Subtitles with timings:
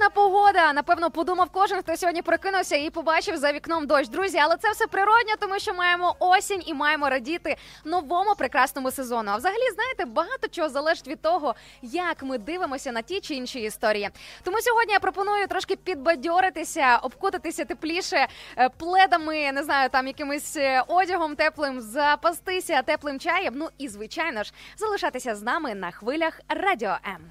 [0.00, 0.72] Сонячна погода.
[0.72, 4.08] Напевно, подумав кожен, хто сьогодні прокинувся і побачив за вікном дощ.
[4.08, 9.30] Друзі, але це все природньо, тому що маємо осінь і маємо радіти новому прекрасному сезону.
[9.30, 13.60] А взагалі, знаєте, багато чого залежить від того, як ми дивимося на ті чи інші
[13.60, 14.10] історії.
[14.42, 18.26] Тому сьогодні я пропоную трошки підбадьоритися, обкутатися тепліше
[18.58, 23.54] е, пледами, не знаю, там якимось е, одягом теплим, запастися теплим чаєм.
[23.56, 27.30] Ну і звичайно ж залишатися з нами на хвилях радіо М.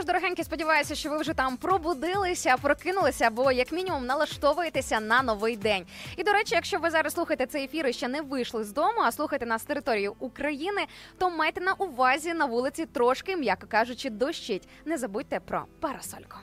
[0.00, 5.22] Що ж, дорогенькі, сподіваюся, що ви вже там пробудилися, прокинулися або як мінімум налаштовуєтеся на
[5.22, 5.86] новий день.
[6.16, 9.00] І до речі, якщо ви зараз слухаєте цей ефір і ще не вийшли з дому,
[9.04, 10.86] а слухаєте нас з території України,
[11.18, 14.68] то майте на увазі на вулиці трошки, м'яко кажучи, дощить.
[14.84, 16.36] Не забудьте про парасольку.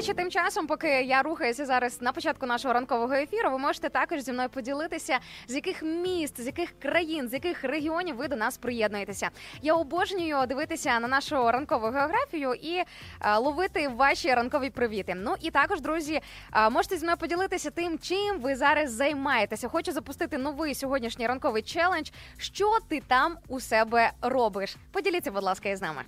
[0.00, 4.20] Речі, тим часом, поки я рухаюся зараз на початку нашого ранкового ефіру, ви можете також
[4.20, 5.18] зі мною поділитися,
[5.48, 9.30] з яких міст, з яких країн, з яких регіонів ви до нас приєднуєтеся.
[9.62, 12.84] Я обожнюю дивитися на нашу ранкову географію і е,
[13.36, 15.14] ловити ваші ранкові привіти.
[15.16, 16.20] Ну і також, друзі,
[16.56, 19.68] е, можете зі мною поділитися тим, чим ви зараз займаєтеся.
[19.68, 22.10] Хочу запустити новий сьогоднішній ранковий челендж.
[22.38, 24.76] Що ти там у себе робиш?
[24.92, 26.02] Поділіться, будь ласка, із нами.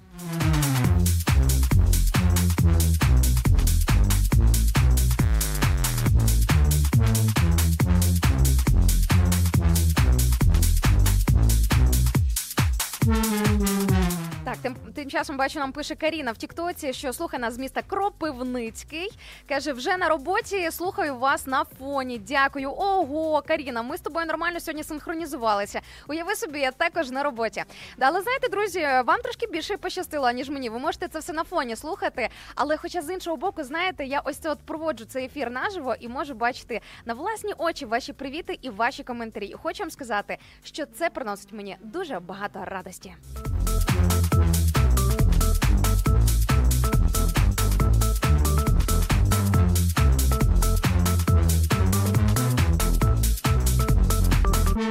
[13.05, 13.52] Mm-hmm.
[14.53, 17.83] Так, тим, тим часом бачу, нам пише Каріна в Тіктоці, що слухає нас з міста
[17.83, 19.11] Кропивницький.
[19.49, 22.19] Каже, вже на роботі слухаю вас на фоні.
[22.19, 22.71] Дякую.
[22.71, 25.81] Ого, Каріна, ми з тобою нормально сьогодні синхронізувалися.
[26.09, 27.65] Уяви собі, я також на роботі.
[27.99, 30.69] Да, але знаєте, друзі, вам трошки більше пощастило, ніж мені.
[30.69, 32.29] Ви можете це все на фоні слухати.
[32.55, 36.09] Але, хоча з іншого боку, знаєте, я ось це от проводжу цей ефір наживо і
[36.09, 39.47] можу бачити на власні очі ваші привіти і ваші коментарі.
[39.47, 43.15] І хочу вам сказати, що це приносить мені дуже багато радості.
[43.93, 44.42] Так,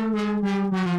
[0.01, 0.90] Thank you.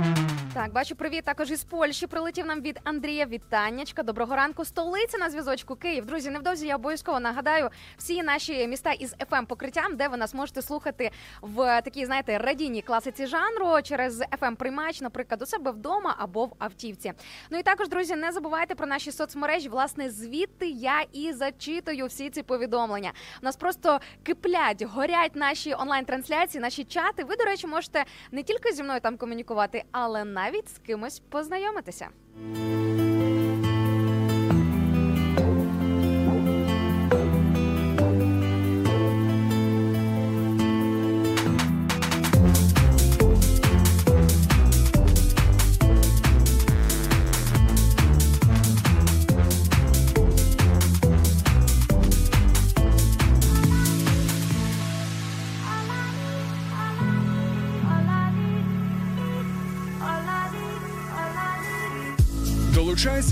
[0.54, 1.24] Так, бачу, привіт.
[1.24, 3.26] Також із Польщі прилетів нам від Андрія.
[3.26, 4.02] Вітаннячка.
[4.02, 4.64] Доброго ранку.
[4.64, 6.06] Столиця на зв'язочку Київ.
[6.06, 10.62] Друзі, невдовзі я обов'язково нагадаю всі наші міста із fm покриттям, де ви нас можете
[10.62, 11.10] слухати
[11.42, 16.52] в такій, знаєте, радійній класиці жанру через fm приймач, наприклад, у себе вдома або в
[16.58, 17.12] автівці.
[17.50, 19.68] Ну і також, друзі, не забувайте про наші соцмережі.
[19.68, 23.12] Власне, звідти я і зачитую всі ці повідомлення.
[23.42, 27.24] У нас просто киплять, горять наші онлайн-трансляції, наші чати.
[27.24, 32.08] Ви, до речі, можете не тільки зі мною там комунікувати, але навіть з кимось познайомитися.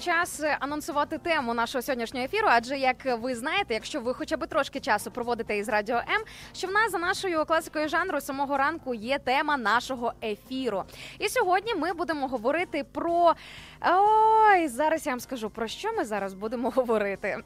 [0.00, 2.48] Час анонсувати тему нашого сьогоднішнього ефіру.
[2.50, 6.66] Адже як ви знаєте, якщо ви хоча б трошки часу проводите із радіо М, що
[6.68, 10.84] в нас за нашою класикою жанру самого ранку є тема нашого ефіру.
[11.18, 13.34] І сьогодні ми будемо говорити про
[13.86, 17.38] ой, зараз я вам скажу про що ми зараз будемо говорити.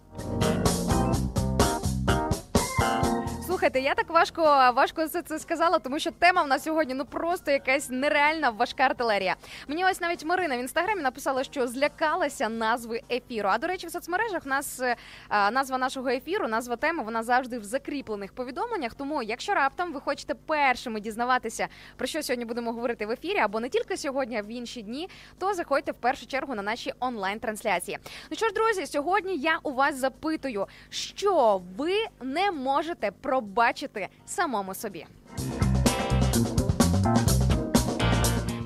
[3.64, 4.42] Слухайте, я так важко
[4.76, 8.82] важко все це сказала, тому що тема в нас сьогодні ну просто якась нереальна важка
[8.82, 9.36] артилерія.
[9.68, 13.48] Мені ось навіть Марина в інстаграмі написала, що злякалася назви ефіру.
[13.52, 14.96] А до речі, в соцмережах нас е,
[15.30, 18.94] назва нашого ефіру, назва теми, вона завжди в закріплених повідомленнях.
[18.94, 23.60] Тому, якщо раптом ви хочете першими дізнаватися про що сьогодні будемо говорити в ефірі, або
[23.60, 25.08] не тільки сьогодні, а в інші дні,
[25.38, 27.98] то заходьте в першу чергу на наші онлайн-трансляції.
[28.30, 33.10] Ну що ж, друзі, сьогодні я у вас запитую, що ви не можете
[33.54, 35.06] пробачити самому собі.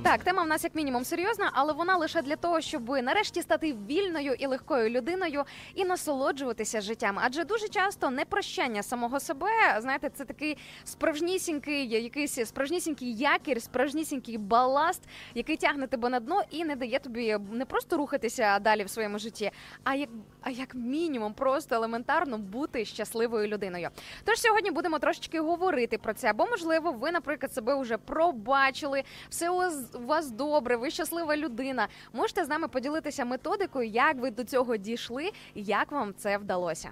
[0.08, 3.76] Так, тема в нас як мінімум серйозна, але вона лише для того, щоб нарешті стати
[3.88, 5.44] вільною і легкою людиною
[5.74, 7.18] і насолоджуватися життям.
[7.22, 15.02] Адже дуже часто непрощання самого себе, знаєте, це такий справжнісінький, якийсь справжнісінький якір, справжнісінький баласт,
[15.34, 19.18] який тягне тебе на дно і не дає тобі не просто рухатися далі в своєму
[19.18, 19.50] житті,
[19.84, 20.08] а як
[20.42, 23.88] а як мінімум просто елементарно бути щасливою людиною.
[24.24, 29.50] Тож сьогодні будемо трошечки говорити про це, бо можливо, ви, наприклад, себе вже пробачили, все
[29.98, 31.88] у вас- добре, ви щаслива людина.
[32.12, 36.90] Можете з нами поділитися методикою, як ви до цього дійшли, як вам це вдалося.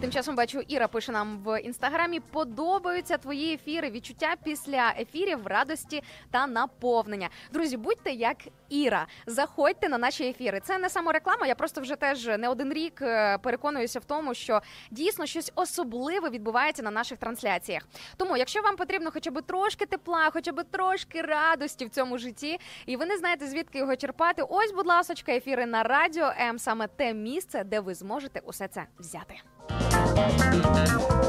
[0.00, 6.02] Тим часом бачу, Іра пише нам в інстаграмі: подобаються твої ефіри, відчуття після ефірів радості
[6.30, 7.28] та наповнення.
[7.52, 8.36] Друзі, будьте як
[8.68, 10.60] Іра, заходьте на наші ефіри.
[10.64, 11.46] Це не самореклама.
[11.46, 14.60] Я просто вже теж не один рік е, переконуюся в тому, що
[14.90, 17.82] дійсно щось особливе відбувається на наших трансляціях.
[18.16, 22.60] Тому, якщо вам потрібно хоча б трошки тепла, хоча б трошки радості в цьому житті,
[22.86, 26.86] і ви не знаєте звідки його черпати, ось, будь ласочка, ефіри на радіо М саме
[26.86, 29.34] те місце, де ви зможете усе це взяти.
[29.68, 31.19] Música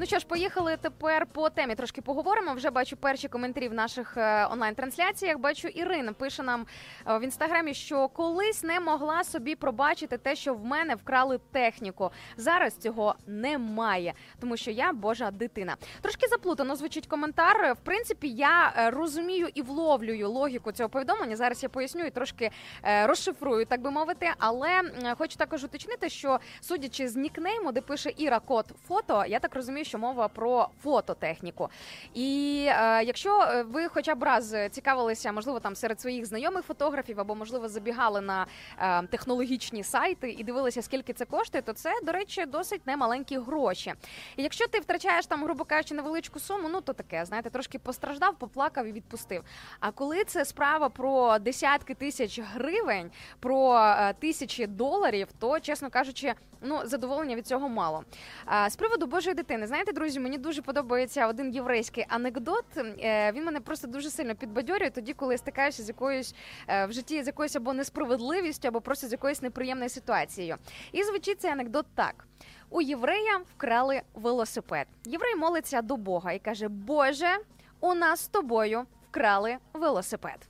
[0.00, 1.74] Ну що ж, поїхали тепер по темі.
[1.74, 2.54] Трошки поговоримо.
[2.54, 5.38] Вже бачу перші коментарі в наших е, онлайн-трансляціях.
[5.38, 6.66] Бачу, Ірина пише нам
[7.06, 12.10] е, в інстаграмі, що колись не могла собі пробачити те, що в мене вкрали техніку.
[12.36, 15.76] Зараз цього немає, тому що я божа дитина.
[16.00, 17.72] Трошки заплутано звучить коментар.
[17.72, 21.36] В принципі, я е, розумію і вловлюю логіку цього повідомлення.
[21.36, 22.50] Зараз я поясню і трошки
[22.82, 24.30] розшифрую, так би мовити.
[24.38, 24.82] Але
[25.18, 29.84] хочу також уточнити, що судячи з нікнейму, де пише Іра Код фото, я так розумію,
[29.88, 31.68] що мова про фототехніку.
[32.14, 37.20] І е, якщо е, ви хоча б раз цікавилися, можливо, там серед своїх знайомих фотографів,
[37.20, 38.46] або можливо забігали на
[38.78, 43.94] е, технологічні сайти і дивилися, скільки це коштує, то це, до речі, досить немаленькі гроші.
[44.36, 48.34] І якщо ти втрачаєш там, грубо кажучи, невеличку суму, ну то таке, знаєте, трошки постраждав,
[48.38, 49.44] поплакав і відпустив.
[49.80, 56.34] А коли це справа про десятки тисяч гривень, про е, тисячі доларів, то чесно кажучи,
[56.62, 58.04] ну задоволення від цього мало.
[58.44, 62.64] А, з приводу Божої дитини, знаєте, друзі, мені дуже подобається один єврейський анекдот.
[62.76, 66.34] Е, він мене просто дуже сильно підбадьорює тоді, коли я стикаюся з якоюсь
[66.68, 70.56] е, в житті з якоюсь або несправедливістю, або просто з якоюсь неприємною ситуацією.
[70.92, 72.24] І звучить цей анекдот так.
[72.70, 74.86] У єврея вкрали велосипед.
[75.04, 77.36] Єврей молиться до Бога і каже: Боже,
[77.80, 80.48] у нас з тобою вкрали велосипед.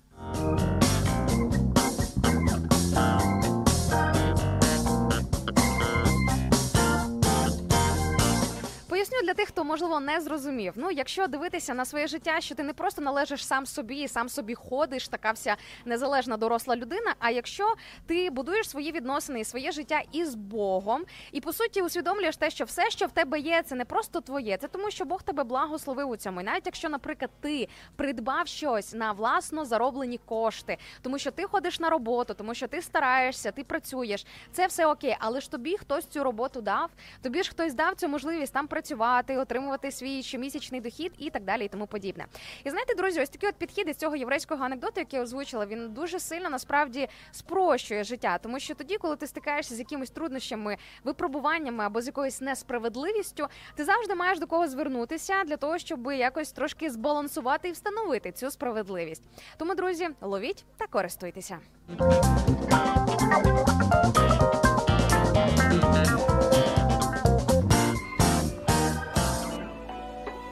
[9.19, 10.73] Поясню для тих, хто можливо не зрозумів.
[10.77, 14.55] Ну, якщо дивитися на своє життя, що ти не просто належиш сам собі сам собі
[14.55, 17.15] ходиш, така вся незалежна доросла людина.
[17.19, 17.75] А якщо
[18.07, 22.65] ти будуєш свої відносини і своє життя із Богом, і по суті усвідомлюєш те, що
[22.65, 26.11] все, що в тебе є, це не просто твоє, це тому, що Бог тебе благословив
[26.11, 26.41] у цьому.
[26.41, 31.81] І навіть якщо, наприклад, ти придбав щось на власно зароблені кошти, тому що ти ходиш
[31.81, 36.07] на роботу, тому що ти стараєшся, ти працюєш, це все окей, але ж тобі хтось
[36.07, 36.91] цю роботу дав,
[37.23, 39.08] тобі ж хтось дав цю можливість там працювати,
[39.39, 42.27] отримувати свій щомісячний дохід і так далі, і тому подібне.
[42.65, 45.93] І знаєте, друзі, ось такий от підхід із цього єврейського анекдоту, який я озвучила, він
[45.93, 51.85] дуже сильно насправді спрощує життя, тому що тоді, коли ти стикаєшся з якимись труднощами, випробуваннями
[51.85, 56.91] або з якоюсь несправедливістю, ти завжди маєш до кого звернутися для того, щоб якось трошки
[56.91, 59.23] збалансувати і встановити цю справедливість.
[59.57, 61.59] Тому, друзі, ловіть та користуйтеся.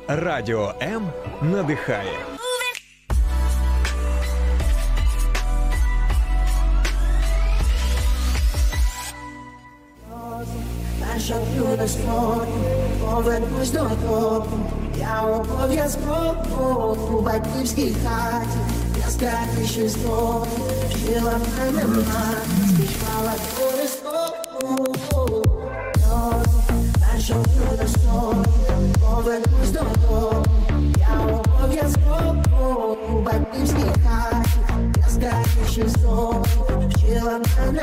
[0.09, 1.09] Радіо М
[1.43, 2.19] надихає.
[11.01, 12.47] Наша блюдо строю,
[13.01, 14.71] повернусь додому.
[14.99, 18.59] Я обов'язково у батьківській хаті,
[19.07, 20.45] яскраві ще зброю,
[20.91, 24.95] вчила мене мати, співала користову.
[27.15, 27.66] Наша блюдо
[33.39, 34.51] батьківській хаті,
[34.97, 36.45] яскраві ще зброю,
[36.89, 37.83] вчила мене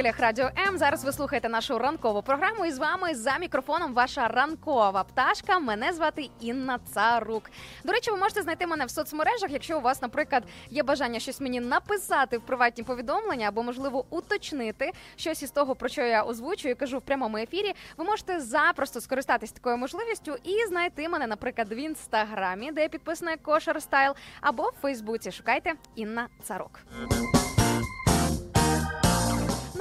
[0.00, 0.78] хвилях радіо М.
[0.78, 2.66] Зараз ви слухаєте нашу ранкову програму.
[2.66, 5.58] І з вами за мікрофоном ваша ранкова пташка.
[5.58, 7.50] Мене звати Інна Царук.
[7.84, 11.40] До речі, ви можете знайти мене в соцмережах, якщо у вас, наприклад, є бажання щось
[11.40, 16.72] мені написати в приватні повідомлення або, можливо, уточнити щось із того, про що я озвучую,
[16.72, 17.74] і кажу в прямому ефірі.
[17.96, 23.36] Ви можете запросто скористатись такою можливістю і знайти мене, наприклад, в інстаграмі, де я підписана
[23.36, 25.32] Кошер Стайл, або в Фейсбуці.
[25.32, 26.80] Шукайте Інна Царук.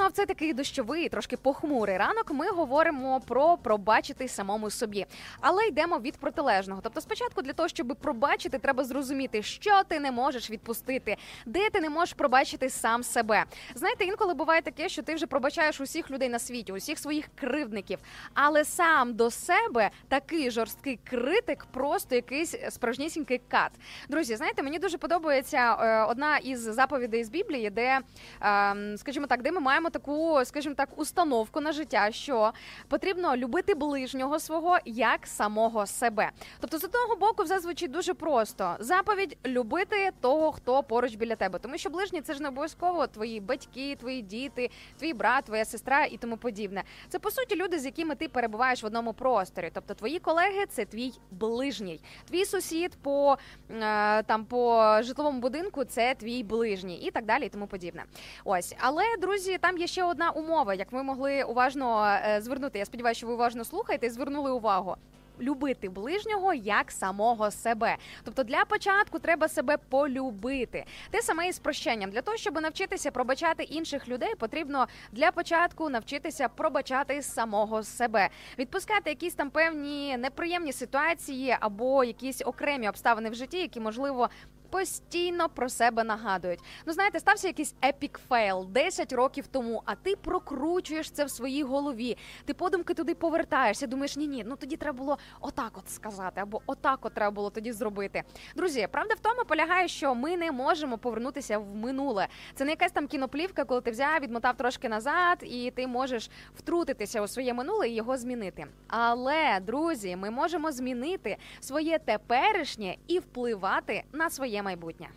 [0.09, 2.31] В цей такий дощовий, трошки похмурий ранок.
[2.31, 5.05] Ми говоримо про пробачити самому собі,
[5.41, 6.81] але йдемо від протилежного.
[6.83, 11.81] Тобто, спочатку для того, щоб пробачити, треба зрозуміти, що ти не можеш відпустити, де ти
[11.81, 13.43] не можеш пробачити сам себе.
[13.75, 17.99] Знаєте, інколи буває таке, що ти вже пробачаєш усіх людей на світі, усіх своїх кривдників,
[18.33, 23.71] але сам до себе такий жорсткий критик, просто якийсь справжнісінький кат.
[24.09, 27.99] Друзі, знаєте, мені дуже подобається е, одна із заповідей з Біблії, де,
[28.41, 32.51] е, скажімо так, де ми маємо таку, скажімо так, установку на життя, що
[32.87, 36.31] потрібно любити ближнього свого як самого себе.
[36.59, 41.59] Тобто, з одного боку, все звучить дуже просто: заповідь любити того, хто поруч біля тебе,
[41.59, 46.05] тому що ближні це ж не обов'язково твої батьки, твої діти, твій брат, твоя сестра
[46.05, 46.83] і тому подібне.
[47.09, 49.71] Це по суті люди, з якими ти перебуваєш в одному просторі.
[49.73, 53.37] Тобто, твої колеги це твій ближній, твій сусід по
[53.71, 58.03] е, там по житловому будинку це твій ближній, і так далі, і тому подібне.
[58.45, 62.79] Ось, але друзі, там є ще одна умова, як ви могли уважно е, звернути.
[62.79, 64.95] Я сподіваюся, що ви уважно слухаєте і звернули увагу.
[65.41, 70.85] Любити ближнього як самого себе, тобто для початку треба себе полюбити.
[71.11, 72.11] Те саме і з прощенням.
[72.11, 79.09] Для того, щоб навчитися пробачати інших людей, потрібно для початку навчитися пробачати самого себе, відпускати
[79.09, 84.29] якісь там певні неприємні ситуації або якісь окремі обставини в житті, які можливо
[84.69, 86.59] постійно про себе нагадують.
[86.85, 91.63] Ну знаєте, стався якийсь epic fail 10 років тому, а ти прокручуєш це в своїй
[91.63, 92.17] голові.
[92.45, 93.87] Ти подумки туди повертаєшся.
[93.87, 97.49] Думаєш, ні, ні, ну тоді треба було отак от сказати, або отак от треба було
[97.49, 98.23] тоді зробити.
[98.55, 102.27] Друзі, правда в тому полягає, що ми не можемо повернутися в минуле.
[102.55, 107.21] Це не якась там кіноплівка, коли ти взяв, відмотав трошки назад, і ти можеш втрутитися
[107.21, 108.65] у своє минуле і його змінити.
[108.87, 115.07] Але друзі, ми можемо змінити своє теперішнє і впливати на своє майбутнє.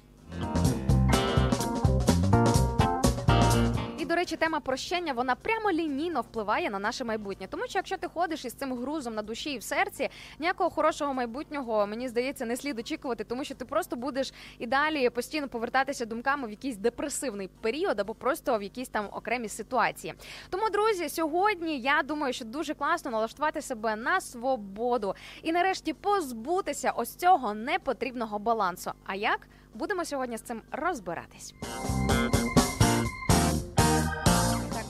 [4.13, 7.47] До речі, тема прощення вона прямо лінійно впливає на наше майбутнє.
[7.51, 11.15] Тому що якщо ти ходиш із цим грузом на душі і в серці, ніякого хорошого
[11.15, 16.07] майбутнього мені здається не слід очікувати, тому що ти просто будеш і далі постійно повертатися
[16.07, 20.15] думками в якийсь депресивний період або просто в якісь там окремі ситуації.
[20.51, 26.91] Тому, друзі, сьогодні я думаю, що дуже класно налаштувати себе на свободу і нарешті позбутися
[26.91, 28.91] ось цього непотрібного балансу.
[29.05, 31.55] А як будемо сьогодні з цим розбиратись?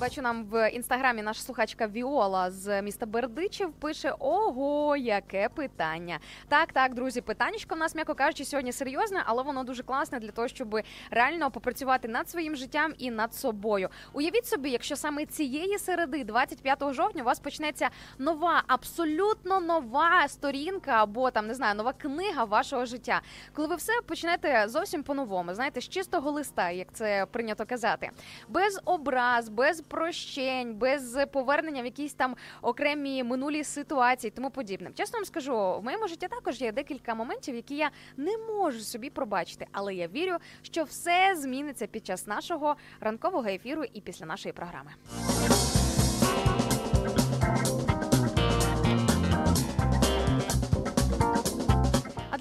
[0.03, 6.19] Бачу нам в інстаграмі наша слухачка Віола з міста Бердичів пише: Ого, яке питання!
[6.49, 10.31] Так, так, друзі, питаннячко в нас, м'яко кажучи, сьогодні серйозне, але воно дуже класне для
[10.31, 13.89] того, щоб реально попрацювати над своїм життям і над собою.
[14.13, 17.89] Уявіть собі, якщо саме цієї середи, 25 жовтня, у вас почнеться
[18.19, 23.21] нова, абсолютно нова сторінка, або там не знаю, нова книга вашого життя,
[23.53, 28.11] коли ви все почнете зовсім по-новому, знаєте, з чистого листа, як це прийнято казати,
[28.49, 34.91] без образ, без прощень, без повернення в якісь там окремі минулі ситуації, тому подібне.
[34.95, 39.11] Чесно вам скажу, в моєму житті також є декілька моментів, які я не можу собі
[39.11, 44.53] пробачити, але я вірю, що все зміниться під час нашого ранкового ефіру і після нашої
[44.53, 44.91] програми.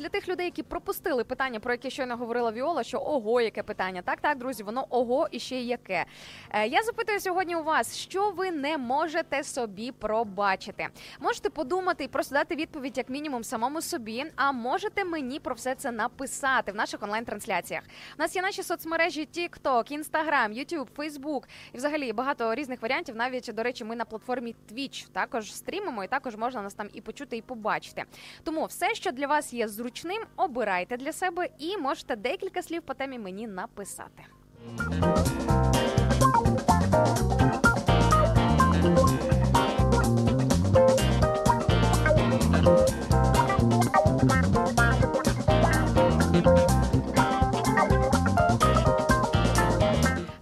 [0.02, 4.02] Для тих людей, які пропустили питання, про яке щойно говорила Віола, що ого, яке питання.
[4.02, 6.06] Так, так, друзі, воно ого і ще яке.
[6.50, 10.88] Е, я запитую сьогодні у вас, що ви не можете собі пробачити.
[11.20, 14.26] Можете подумати і просто дати відповідь, як мінімум, самому собі.
[14.36, 17.84] А можете мені про все це написати в наших онлайн-трансляціях.
[18.20, 23.16] У нас є наші соцмережі TikTok, Instagram, YouTube, Facebook і взагалі багато різних варіантів.
[23.16, 27.02] Навіть до речі, ми на платформі Twitch також стрімимо, і також можна нас там і
[27.02, 28.04] почути, і побачити.
[28.44, 32.94] Тому все, що для вас є зручним, обирайте для себе і можете декілька слів по
[32.94, 34.24] темі мені написати.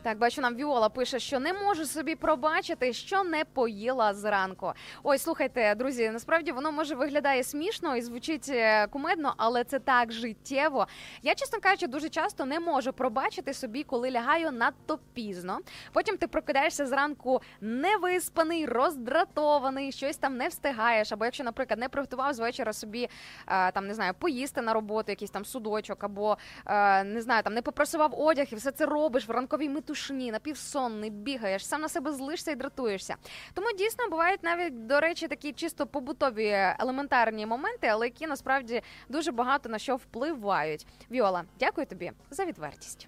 [0.09, 4.73] Так, бачу, нам Віола пише, що не можу собі пробачити, що не поїла зранку.
[5.03, 10.11] Ой, слухайте, друзі, насправді воно може виглядає смішно і звучить е, кумедно, але це так
[10.11, 10.87] життєво.
[11.21, 15.59] Я, чесно кажучи, дуже часто не можу пробачити собі, коли лягаю надто пізно.
[15.93, 21.11] Потім ти прокидаєшся зранку невиспаний, роздратований, щось там не встигаєш.
[21.11, 23.09] Або якщо, наприклад, не приготував з вечора собі
[23.47, 27.53] е, там не знаю, поїсти на роботу, якийсь там судочок, або е, не знаю, там
[27.53, 32.13] не попросував одяг, і все це робиш в ранковій метушні, напівсонний, бігаєш, сам на себе
[32.13, 33.15] злишся і дратуєшся.
[33.53, 39.31] Тому дійсно бувають навіть, до речі, такі чисто побутові елементарні моменти, але які насправді дуже
[39.31, 40.85] багато на що впливають.
[41.11, 43.07] Віола, дякую тобі за відвертість.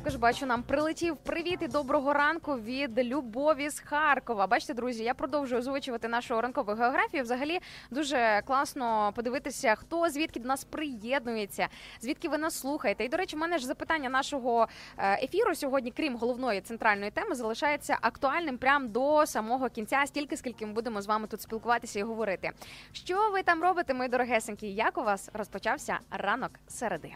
[0.00, 4.46] Також бачу, нам прилетів привіт і доброго ранку від Любові з Харкова.
[4.46, 7.22] Бачите, друзі, я продовжую озвучувати нашу ранкову географію.
[7.22, 7.60] Взагалі
[7.90, 11.68] дуже класно подивитися, хто звідки до нас приєднується,
[12.00, 13.04] звідки ви нас слухаєте.
[13.04, 17.34] І до речі, в мене ж запитання нашого е, ефіру сьогодні, крім головної центральної теми,
[17.34, 22.02] залишається актуальним прямо до самого кінця, стільки скільки ми будемо з вами тут спілкуватися і
[22.02, 22.50] говорити.
[22.92, 24.66] Що ви там робите, мої дорогесенькі?
[24.66, 27.14] Як у вас розпочався ранок середи?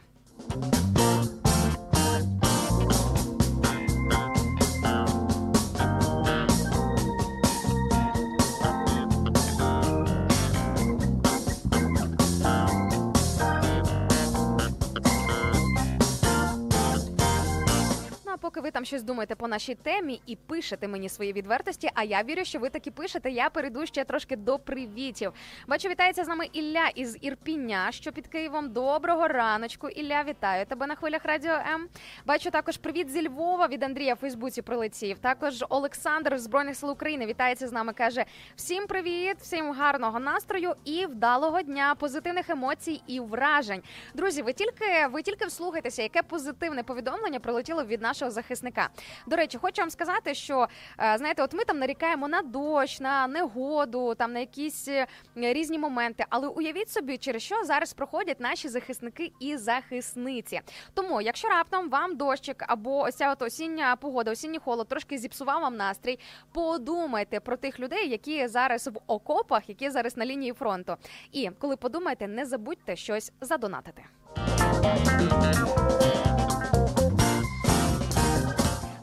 [18.45, 22.23] Поки ви там щось думаєте по нашій темі і пишете мені свої відвертості, а я
[22.23, 23.31] вірю, що ви таки пишете.
[23.31, 25.33] Я перейду ще трошки до привітів.
[25.67, 28.73] Бачу, вітається з нами Ілля із Ірпіня, що під Києвом.
[28.73, 29.89] Доброго раночку.
[29.89, 31.89] Ілля, вітаю тебе на хвилях Радіо М.
[32.27, 35.19] Бачу також привіт зі Львова від Андрія в Фейсбуці прилетів.
[35.19, 37.93] Також Олександр з Збройних сил України вітається з нами.
[37.93, 38.25] каже:
[38.57, 43.83] всім привіт, всім гарного настрою і вдалого дня, позитивних емоцій і вражень.
[44.15, 48.89] Друзі, ви тільки ви тільки вслухайтеся, яке позитивне повідомлення прилетіло від нашого захисника.
[49.27, 50.69] До речі, хочу вам сказати, що
[51.01, 55.79] е, знаєте, от ми там нарікаємо на дощ, на негоду, там на якісь е, різні
[55.79, 56.25] моменти.
[56.29, 60.61] Але уявіть собі, через що зараз проходять наші захисники і захисниці.
[60.95, 65.77] Тому, якщо раптом вам дощик або ось от осіння погода, осінній холод трошки зіпсував вам
[65.77, 66.19] настрій,
[66.53, 70.97] подумайте про тих людей, які зараз в окопах, які зараз на лінії фронту.
[71.33, 74.03] І коли подумаєте, не забудьте щось задонатити.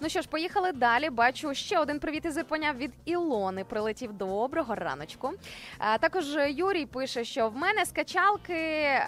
[0.04, 1.10] Ну що ж, поїхали далі.
[1.10, 3.64] Бачу ще один привіт із Ірпеня від Ілони.
[3.64, 5.32] Прилетів доброго раночку.
[5.78, 8.54] А, також Юрій пише, що в мене скачалки.
[8.54, 9.02] Е,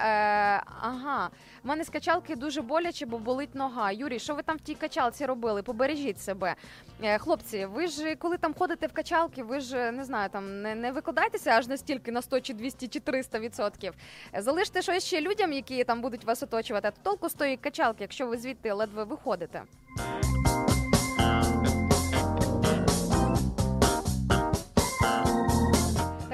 [0.81, 1.29] ага,
[1.63, 3.91] в мене скачалки дуже боляче, бо болить нога.
[3.91, 5.63] Юрій, що ви там в тій качалці робили?
[5.63, 6.55] Побережіть себе.
[7.03, 10.75] Е, хлопці, ви ж коли там ходите в качалки, ви ж не знаю, там не,
[10.75, 13.93] не викладайтеся аж настільки на 100 чи 200 чи 300 відсотків.
[14.37, 16.87] Залиште щось ще людям, які там будуть вас оточувати.
[16.87, 19.61] А то толку з качалки, якщо ви звідти ледве виходите.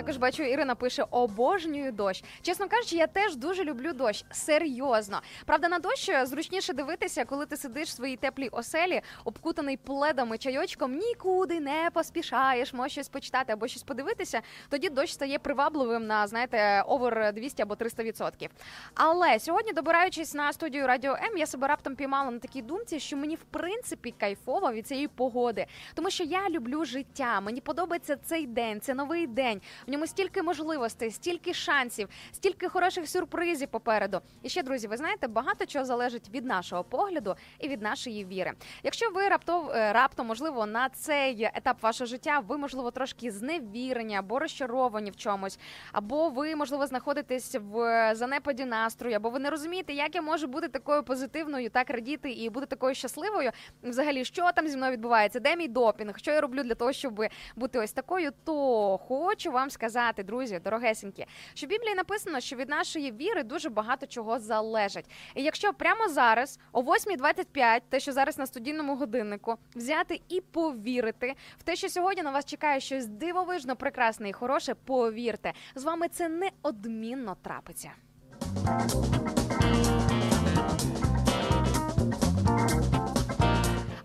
[0.09, 2.23] Також бачу, Ірина пише обожнюю дощ.
[2.41, 4.25] Чесно кажучи, я теж дуже люблю дощ.
[4.31, 5.21] Серйозно.
[5.45, 10.37] Правда, на дощ зручніше дивитися, коли ти сидиш в своїй теплій оселі, обкутаний пледом і
[10.37, 14.41] чайочком, нікуди не поспішаєш, можеш щось почитати або щось подивитися.
[14.69, 18.49] Тоді дощ стає привабливим на знаєте овер 200 або 300 відсотків.
[18.95, 23.17] Але сьогодні, добираючись на студію Радіо М, я себе раптом піймала на такій думці, що
[23.17, 27.41] мені в принципі кайфово від цієї погоди, тому що я люблю життя.
[27.41, 29.61] Мені подобається цей день, це новий день.
[29.87, 34.21] В ньому стільки можливостей, стільки шансів, стільки хороших сюрпризів попереду.
[34.43, 38.53] І ще, друзі, ви знаєте, багато чого залежить від нашого погляду і від нашої віри.
[38.83, 44.15] Якщо ви раптом, е, раптом, можливо, на цей етап вашого життя, ви можливо трошки зневірені
[44.15, 45.59] або розчаровані в чомусь,
[45.91, 50.67] або ви, можливо, знаходитесь в занепаді настрою, або ви не розумієте, як я можу бути
[50.67, 53.51] такою позитивною, так радіти і бути такою щасливою.
[53.83, 57.23] Взагалі, що там зі мною відбувається, де мій допінг, що я роблю для того, щоб
[57.55, 59.88] бути ось такою, то хочу вам сказати,
[60.23, 65.05] друзі, дорогесенькі, що в Біблії написано, що від нашої віри дуже багато чого залежить.
[65.35, 71.35] І якщо прямо зараз, о 8.25, те, що зараз на студійному годиннику, взяти і повірити
[71.59, 76.07] в те, що сьогодні на вас чекає щось дивовижно, прекрасне і хороше, повірте, з вами
[76.07, 77.91] це неодмінно трапиться.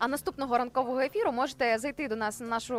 [0.04, 2.74] А наступного ранкового ефіру можете зайти до нас на нашу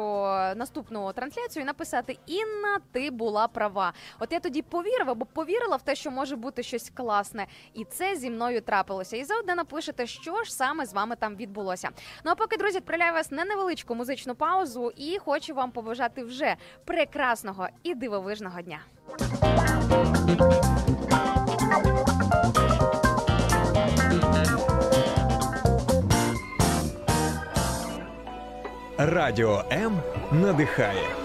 [0.55, 3.93] наступну трансляцію і написати Інна, ти була права.
[4.19, 8.15] От я тоді повірила, або повірила в те, що може бути щось класне, і це
[8.15, 9.17] зі мною трапилося.
[9.17, 11.89] І заодно напишете, що ж саме з вами там відбулося.
[12.23, 16.55] Ну а поки друзі, відправляю вас на невеличку музичну паузу і хочу вам побажати вже
[16.85, 18.79] прекрасного і дивовижного дня.
[28.97, 29.99] Радіо М
[30.31, 31.24] надихає.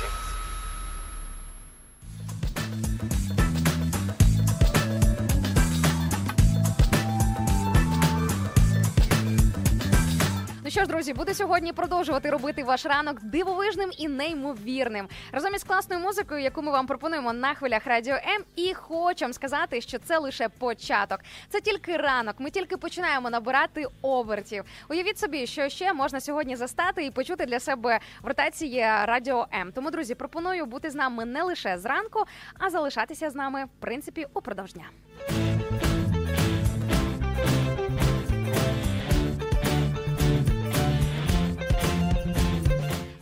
[11.01, 15.07] Друзі, буду сьогодні продовжувати робити ваш ранок дивовижним і неймовірним.
[15.31, 18.43] Разом із класною музикою, яку ми вам пропонуємо на хвилях Радіо М.
[18.55, 21.19] І хочемо сказати, що це лише початок.
[21.49, 22.35] Це тільки ранок.
[22.39, 24.63] Ми тільки починаємо набирати обертів.
[24.89, 29.71] Уявіть собі, що ще можна сьогодні застати і почути для себе в ротації Радіо М.
[29.71, 32.23] Тому, друзі, пропоную бути з нами не лише зранку,
[32.59, 34.85] а залишатися з нами в принципі упродовж дня.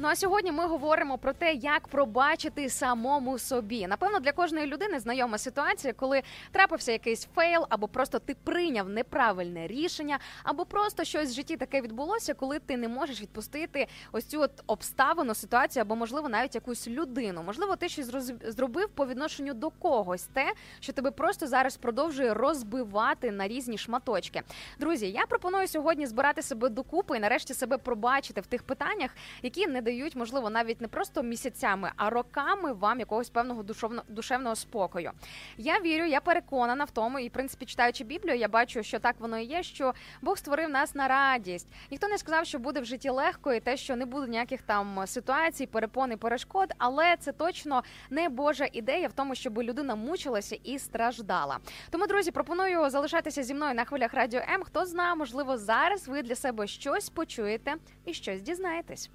[0.10, 3.88] Ну а сьогодні ми говоримо про те, як пробачити самому собі.
[3.88, 9.68] Напевно, для кожної людини знайома ситуація, коли трапився якийсь fail, або просто ти прийняв неправильне
[9.68, 14.42] рішення, або просто щось в житті таке відбулося, коли ти не можеш відпустити ось цю
[14.42, 17.44] от обставину, ситуацію, або можливо навіть якусь людину.
[17.44, 18.12] Можливо, ти щось
[18.44, 24.42] зробив по відношенню до когось, те, що тебе просто зараз продовжує розбивати на різні шматочки.
[24.80, 29.68] Друзі, я пропоную сьогодні збирати себе докупи і нарешті себе пробачити в тих питаннях, які
[29.68, 35.12] не дають, можливо, навіть не просто місяцями, а роками вам якогось певного душовно, душевного спокою.
[35.58, 39.16] Я вірю, я переконана в тому, і в принципі, читаючи Біблію, я бачу, що так
[39.20, 39.64] воно і є.
[39.64, 41.68] Що Бог створив нас на радість.
[41.92, 45.08] Ніхто не сказав, що буде в житті легко, і те, що не буде ніяких там
[45.08, 50.58] ситуацій, перепон і перешкод, але це точно не Божа ідея в тому, щоб людина мучилася
[50.64, 51.58] і страждала.
[51.90, 54.64] Тому, друзі, пропоную залишатися зі мною на хвилях радіо М.
[54.64, 59.10] Хто знає, можливо, зараз ви для себе щось почуєте і щось дізнаєтесь.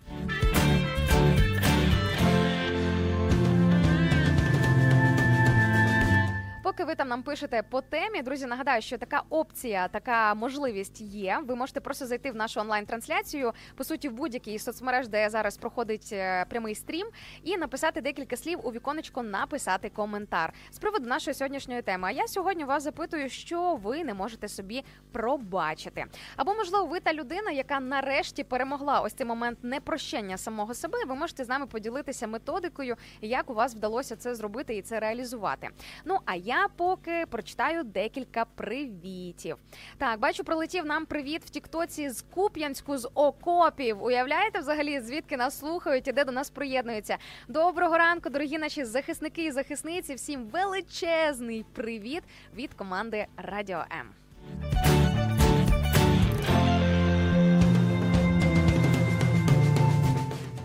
[6.76, 11.40] Поки ви там нам пишете по темі, друзі, нагадаю, що така опція, така можливість є.
[11.46, 16.08] Ви можете просто зайти в нашу онлайн-трансляцію, по суті, в будь-якій соцмереж, де зараз проходить
[16.12, 17.06] е, прямий стрім,
[17.42, 22.08] і написати декілька слів у віконечко, написати коментар з приводу нашої сьогоднішньої теми.
[22.08, 26.04] А я сьогодні вас запитую, що ви не можете собі пробачити.
[26.36, 30.98] Або, можливо, ви та людина, яка нарешті перемогла ось цей момент непрощення самого себе.
[31.06, 35.68] Ви можете з нами поділитися методикою, як у вас вдалося це зробити і це реалізувати.
[36.04, 39.56] Ну а я поки прочитаю декілька привітів.
[39.98, 44.02] Так, бачу, пролетів нам привіт в Тіктоці з Куп'янську з окопів.
[44.02, 47.16] Уявляєте, взагалі, звідки нас слухають і де до нас приєднуються?
[47.48, 50.14] Доброго ранку, дорогі наші захисники і захисниці.
[50.14, 52.22] Всім величезний привіт
[52.54, 54.93] від команди Радіо М.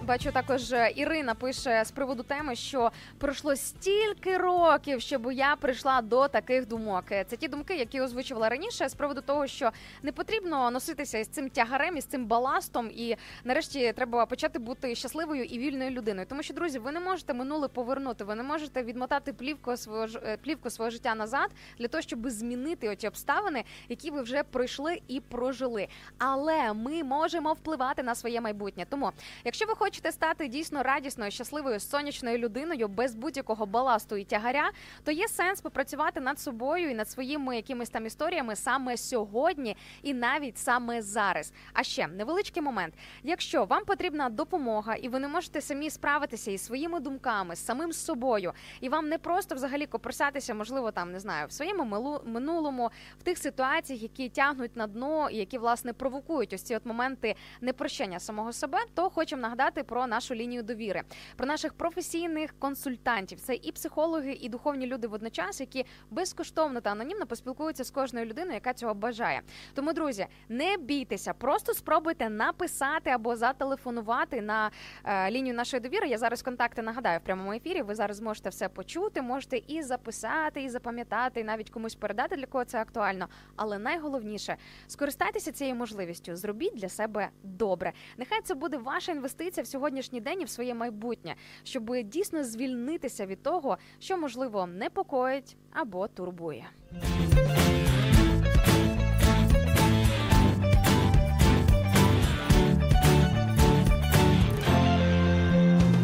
[0.10, 6.02] Бачу, також е, Ірина пише з приводу теми, що пройшло стільки років, щоб я прийшла
[6.02, 7.04] до таких думок.
[7.12, 9.72] Е, Це ті думки, які озвучувала раніше, з приводу того, що
[10.04, 15.44] не потрібно носитися із цим тягарем, із цим баластом, і нарешті треба почати бути щасливою
[15.44, 16.28] і вільною людиною.
[16.30, 20.38] Тому що, друзі, ви не можете минуле повернути, ви не можете відмотати плівку свого е,
[20.38, 25.20] плівку свого життя назад для того, щоб змінити оті обставини, які ви вже пройшли і
[25.20, 25.88] прожили.
[26.18, 28.86] Але ми можемо впливати на своє майбутнє.
[28.90, 29.12] Тому,
[29.46, 34.72] якщо ви хочете стати дійсно радісною, щасливою, сонячною людиною без будь-якого баласту і тягаря,
[35.04, 40.14] то є сенс попрацювати над собою і над своїми якимись там історіями саме сьогодні і
[40.14, 41.54] навіть саме зараз.
[41.74, 42.94] А ще невеличкий момент.
[43.24, 47.94] Якщо вам потрібна допомога, і ви не можете самі справитися із своїми думками, з самим
[47.94, 53.24] собою, і вам не просто взагалі копросатися, можливо, там не знаю, в своєму минулому, в
[53.24, 58.20] тих ситуаціях, які тягнуть на дно і які власне провокують ось ці от моменти непрощення
[58.20, 61.02] самого себе, то хочемо нагадати про нашу лінію довіри,
[61.36, 63.40] про наших професійних консультантів.
[63.40, 68.54] Це і психологи, і духовні люди водночас, які безкоштовно та анонімно поспілкуються з кожною людиною,
[68.54, 69.42] яка цього бажає.
[69.74, 74.72] Тому, друзі, не бійтеся, просто спробуйте написати або зателефонувати на
[75.04, 76.08] е, лінію нашої довіри.
[76.08, 77.82] Я зараз контакти нагадаю в прямому ефірі.
[77.82, 82.46] Ви зараз зможете все почути, можете і записати, і запам'ятати, і навіть комусь передати, для
[82.46, 83.28] кого це актуально.
[83.56, 86.36] Але найголовніше скористайтеся цією можливістю.
[86.36, 87.94] Зробіть для себе добре.
[88.18, 93.44] Нехай це буде ваша інвестиція сьогоднішній день і в своє майбутнє, щоб дійсно звільнитися від
[93.44, 96.70] того, що можливо непокоїть або турбує.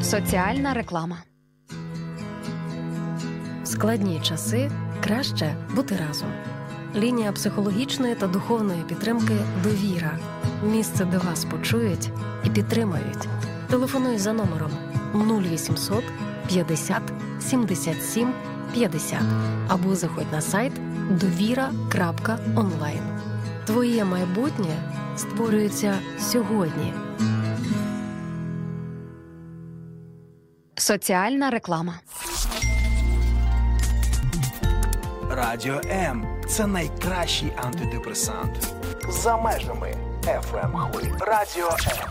[0.02, 1.18] Соціальна реклама.
[3.64, 4.72] В складні часи
[5.04, 6.30] краще бути разом.
[6.96, 10.20] Лінія психологічної та духовної підтримки Довіра.
[10.64, 12.10] Місце, де вас почують
[12.44, 13.28] і підтримають.
[13.70, 14.72] Телефонуй за номером
[15.14, 16.04] 0800
[16.48, 17.02] 50
[17.40, 18.34] 77
[18.74, 19.20] 50
[19.68, 20.74] або заходь на сайт
[21.10, 23.02] довіра.онлайн.
[23.66, 24.76] Твоє майбутнє
[25.18, 26.94] створюється сьогодні.
[30.78, 31.94] Соціальна реклама.
[35.30, 38.74] Радіо М це найкращий антидепресант.
[39.10, 41.14] За межами FM хвилі.
[41.20, 42.10] Радіо М.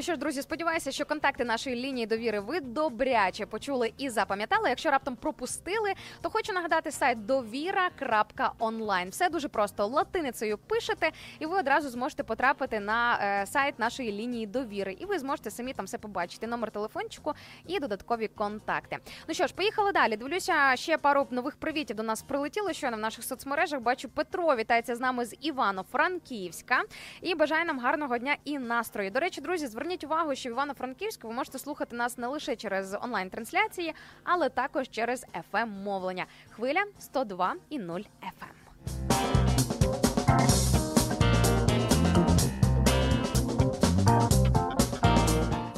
[0.00, 4.68] Ну що ж, друзі, сподіваюся, що контакти нашої лінії довіри ви добряче почули і запам'ятали.
[4.68, 9.08] Якщо раптом пропустили, то хочу нагадати сайт довіра.онлайн.
[9.08, 14.46] Все дуже просто латиницею пишете, і ви одразу зможете потрапити на е, сайт нашої лінії
[14.46, 14.96] довіри.
[15.00, 16.46] І ви зможете самі там все побачити.
[16.46, 17.32] Номер телефончику
[17.66, 18.98] і додаткові контакти.
[19.28, 20.16] Ну що ж, поїхали далі.
[20.16, 22.72] Дивлюся, ще пару нових привітів до нас прилетіло.
[22.72, 26.82] Щойно в наших соцмережах бачу Петро вітається з нами з Івано-Франківська
[27.20, 29.10] і бажає нам гарного дня і настрою.
[29.10, 32.94] До речі, друзі, зверніть увагу, що в Івано-Франківську ви можете слухати нас не лише через
[33.02, 36.26] онлайн-трансляції, але також через fm мовлення.
[36.50, 39.39] Хвиля 102 і 0 FM.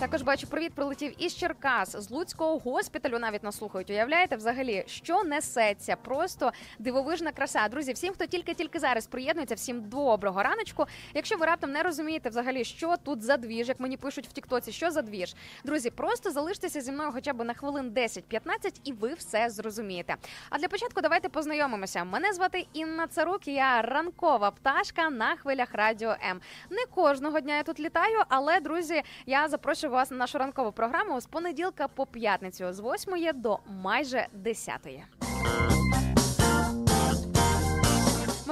[0.03, 3.19] Також бачу, привіт прилетів із Черкас з Луцького госпіталю.
[3.19, 3.91] Навіть нас слухають.
[3.91, 5.97] Уявляєте, взагалі, що несеться?
[5.97, 7.69] Просто дивовижна краса.
[7.69, 10.87] Друзі, всім, хто тільки-тільки зараз приєднується, всім доброго раночку.
[11.15, 14.73] Якщо ви раптом не розумієте взагалі, що тут за двіж, як мені пишуть в Тіктоці,
[14.73, 15.35] що за двіж,
[15.65, 20.17] друзі, просто залиштеся зі мною хоча б на хвилин 10-15, і ви все зрозумієте.
[20.51, 22.05] А для початку давайте познайомимося.
[22.05, 23.49] Мене звати Інна Царук.
[23.49, 26.41] Я ранкова пташка на хвилях радіо М.
[26.71, 31.21] Не кожного дня я тут літаю, але друзі, я запрошую вас на нашу ранкову програму
[31.21, 35.03] з понеділка по п'ятницю з 8 до майже 10.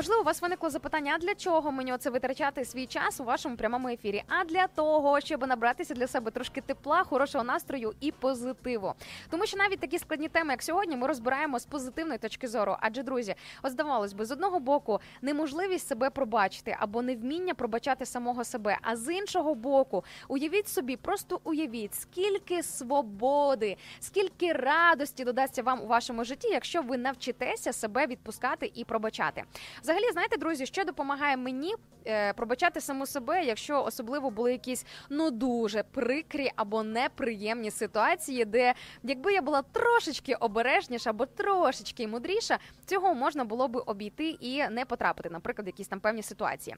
[0.01, 3.57] Можливо, у вас виникло запитання, а для чого мені оце витрачати свій час у вашому
[3.57, 4.23] прямому ефірі?
[4.29, 8.95] А для того, щоб набратися для себе трошки тепла, хорошого настрою і позитиву.
[9.31, 12.77] Тому що навіть такі складні теми, як сьогодні, ми розбираємо з позитивної точки зору.
[12.81, 18.45] Адже друзі, от здавалось би, з одного боку, неможливість себе пробачити або невміння пробачати самого
[18.45, 18.79] себе.
[18.83, 25.87] А з іншого боку, уявіть собі, просто уявіть, скільки свободи, скільки радості додасться вам у
[25.87, 29.45] вашому житті, якщо ви навчитеся себе відпускати і пробачати.
[29.91, 31.75] Взагалі, знаєте, друзі, що допомагає мені
[32.07, 38.75] е, пробачати саму себе, якщо особливо були якісь ну дуже прикрі або неприємні ситуації, де
[39.03, 44.85] якби я була трошечки обережніша або трошечки мудріша, цього можна було би обійти і не
[44.85, 46.77] потрапити, наприклад, в якісь там певні ситуації.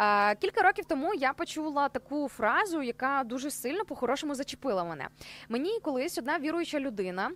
[0.00, 5.08] Е, кілька років тому я почула таку фразу, яка дуже сильно по-хорошому зачепила мене.
[5.48, 7.30] Мені колись одна віруюча людина.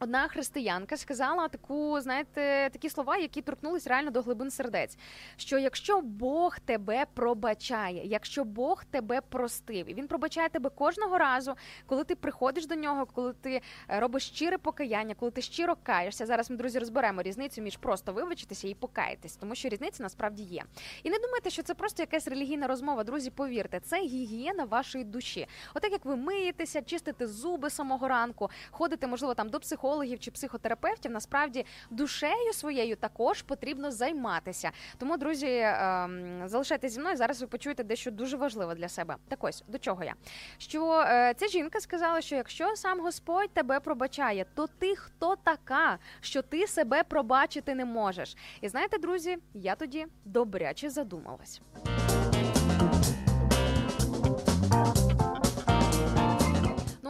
[0.00, 4.98] Одна християнка сказала таку, знаєте, такі слова, які торкнулись реально до глибин сердець.
[5.36, 11.54] Що якщо Бог тебе пробачає, якщо Бог тебе простив, і він пробачає тебе кожного разу,
[11.86, 16.26] коли ти приходиш до нього, коли ти е, робиш щире покаяння, коли ти щиро каєшся.
[16.26, 20.62] Зараз ми друзі розберемо різницю між просто вибачитися і покаятись, тому що різниця насправді є.
[21.02, 23.04] І не думайте, що це просто якась релігійна розмова.
[23.04, 25.46] Друзі, повірте, це гігієна вашої душі.
[25.74, 31.10] Отак як ви миєтеся, чистите зуби самого ранку, ходите, можливо, там до психологів чи психотерапевтів,
[31.10, 34.70] насправді душею своєю також потрібно займатися.
[34.98, 37.16] Тому, друзі, ем, залишайтесь зі мною.
[37.16, 39.16] Зараз ви почуєте дещо дуже важливе для себе.
[39.28, 40.14] Так ось до чого я?
[40.58, 45.98] Що е, ця жінка сказала, що якщо сам Господь тебе пробачає, то ти хто така,
[46.20, 48.36] що ти себе пробачити не можеш?
[48.60, 51.60] І знаєте, друзі, я тоді добряче задумалась.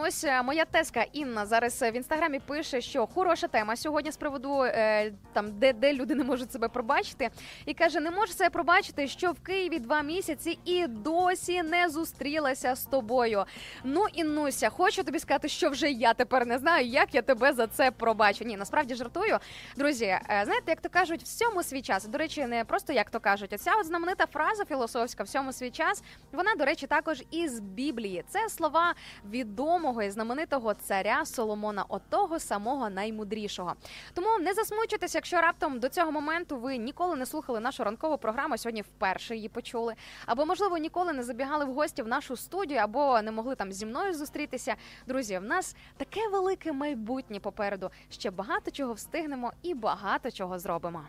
[0.07, 4.17] Ось е, моя теска Інна зараз е, в інстаграмі пише, що хороша тема сьогодні з
[4.17, 7.31] приводу е, там, де, де люди не можуть себе пробачити,
[7.67, 12.75] і каже: не можу себе пробачити, що в Києві два місяці і досі не зустрілася
[12.75, 13.45] з тобою.
[13.85, 17.67] Ну Іннуся, хочу тобі сказати, що вже я тепер не знаю, як я тебе за
[17.67, 18.45] це пробачу.
[18.45, 19.39] Ні, насправді жартую.
[19.77, 22.05] Друзі, знаєте, як то кажуть, всьому свій час.
[22.05, 26.03] До речі, не просто як то кажуть, оця от знаменита фраза філософська всьому свій час.
[26.33, 28.25] Вона, до речі, також із Біблії.
[28.29, 28.95] Це слова
[29.31, 33.75] відомого і знаменитого царя Соломона, отого самого наймудрішого.
[34.15, 38.59] Тому не засмучуйтесь, якщо раптом до цього моменту ви ніколи не слухали нашу ранкову програму.
[38.59, 39.95] Сьогодні вперше її почули,
[40.27, 43.87] або можливо ніколи не забігали в гості в нашу студію, або не могли там зі
[43.87, 44.75] мною зустрітися.
[45.07, 47.91] Друзі, в нас таке велике майбутнє попереду.
[48.11, 51.01] Ще багато чого встигнемо і багато чого зробимо.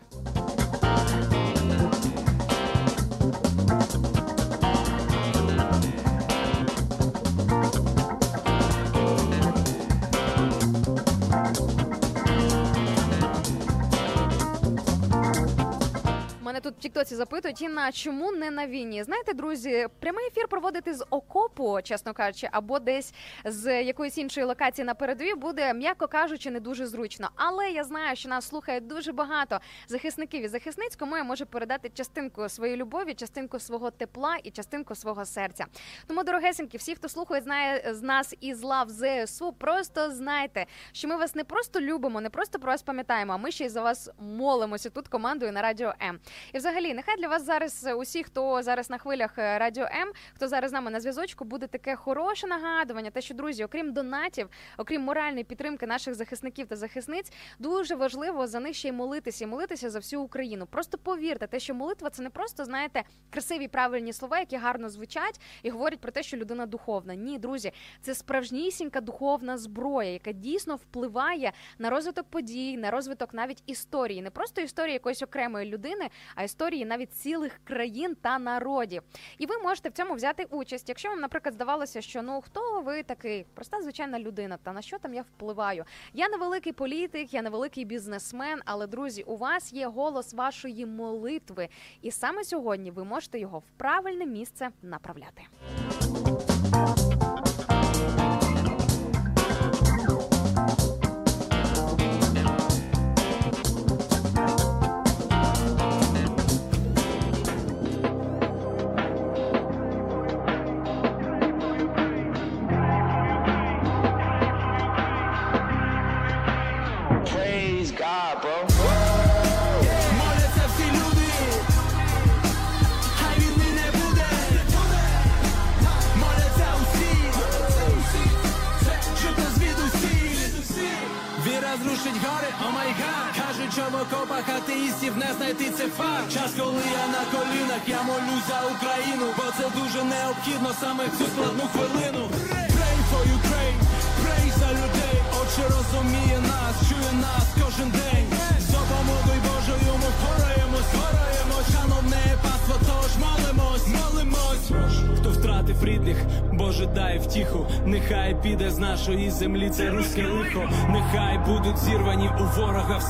[16.56, 19.02] Мене тут в Тіктоці запитують, Інна, чому не на війні?
[19.02, 24.84] Знаєте, друзі, прямий ефір проводити з окопу, чесно кажучи, або десь з якоїсь іншої локації
[24.84, 27.30] на передовій буде, м'яко кажучи, не дуже зручно.
[27.34, 31.88] Але я знаю, що нас слухає дуже багато захисників і захисниць, кому я можу передати
[31.88, 35.66] частинку своєї любові, частинку свого тепла і частинку свого серця.
[36.06, 41.16] Тому, дорогесенькі, всі, хто слухає, знає з нас із лав ЗСУ, просто знайте, що ми
[41.16, 44.10] вас не просто любимо, не просто про вас пам'ятаємо, а ми ще й за вас
[44.18, 46.20] молимося тут командою на радіо М.
[46.52, 50.12] І взагалі, нехай для вас зараз е, усі, хто зараз на хвилях е, радіо М,
[50.34, 53.10] хто зараз з нами на зв'язочку, буде таке хороше нагадування.
[53.10, 58.60] Те, що друзі, окрім донатів, окрім моральної підтримки наших захисників та захисниць, дуже важливо за
[58.60, 60.66] них ще й молитися і молитися за всю Україну.
[60.66, 65.40] Просто повірте, те, що молитва це не просто знаєте красиві правильні слова, які гарно звучать
[65.62, 67.14] і говорять про те, що людина духовна.
[67.14, 73.62] Ні, друзі, це справжнісінька духовна зброя, яка дійсно впливає на розвиток подій, на розвиток навіть
[73.66, 79.02] історії, не просто історії якоїсь окремої людини, а історії навіть цілих країн та народів.
[79.38, 80.88] І ви можете в цьому взяти участь.
[80.88, 84.98] Якщо вам, наприклад, здавалося, що ну хто ви такий, проста звичайна людина, та на що
[84.98, 85.84] там я впливаю?
[86.14, 90.86] Я не великий політик, я не великий бізнесмен, але друзі, у вас є голос вашої
[90.86, 91.68] молитви,
[92.02, 95.42] і саме сьогодні ви можете його в правильне місце направляти.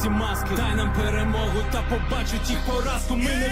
[0.08, 0.50] Маски.
[0.56, 3.16] Дай нам перемогу та побачить їх поразку.
[3.16, 3.45] Ми не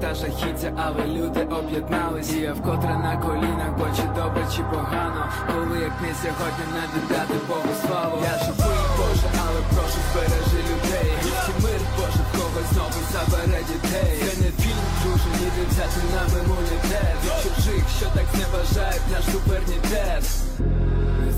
[0.00, 2.32] та жахіття, але люди об'єднались.
[2.32, 5.22] І я вкотре на колінах, бо чи добре, чи погано.
[5.46, 8.16] Коли як не сьогодні не віддати Богу славу.
[8.32, 11.10] Я живий, Боже, але прошу збережи людей.
[11.22, 14.18] Тільки мир, Боже, в когось знову забере дітей.
[14.24, 17.16] Це не фільм, друже, ніде взяти нам імунітет.
[17.24, 20.49] Від чужих, що так не бажають наш суверенітет.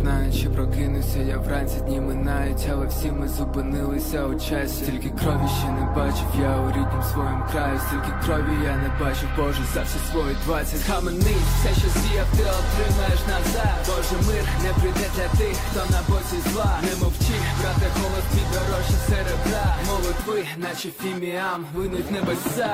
[0.02, 4.84] Знаю, чи прокинуся я вранці дні минають, але всі ми зупинилися у часі.
[4.84, 9.28] Стільки крові ще не бачив, я у ріднім своєму краю, стільки крові я не бачив,
[9.36, 13.78] Боже, за всі свої двадцять Схаменись, все, що сіяв, ти отримаєш назад.
[13.88, 16.72] Боже, мир не прийде для тих, хто на боці зла.
[16.86, 19.66] Не мовчи, брате, голос твій дорожче серебра.
[19.88, 22.72] Молитви, наче фіміам, винуть небеса.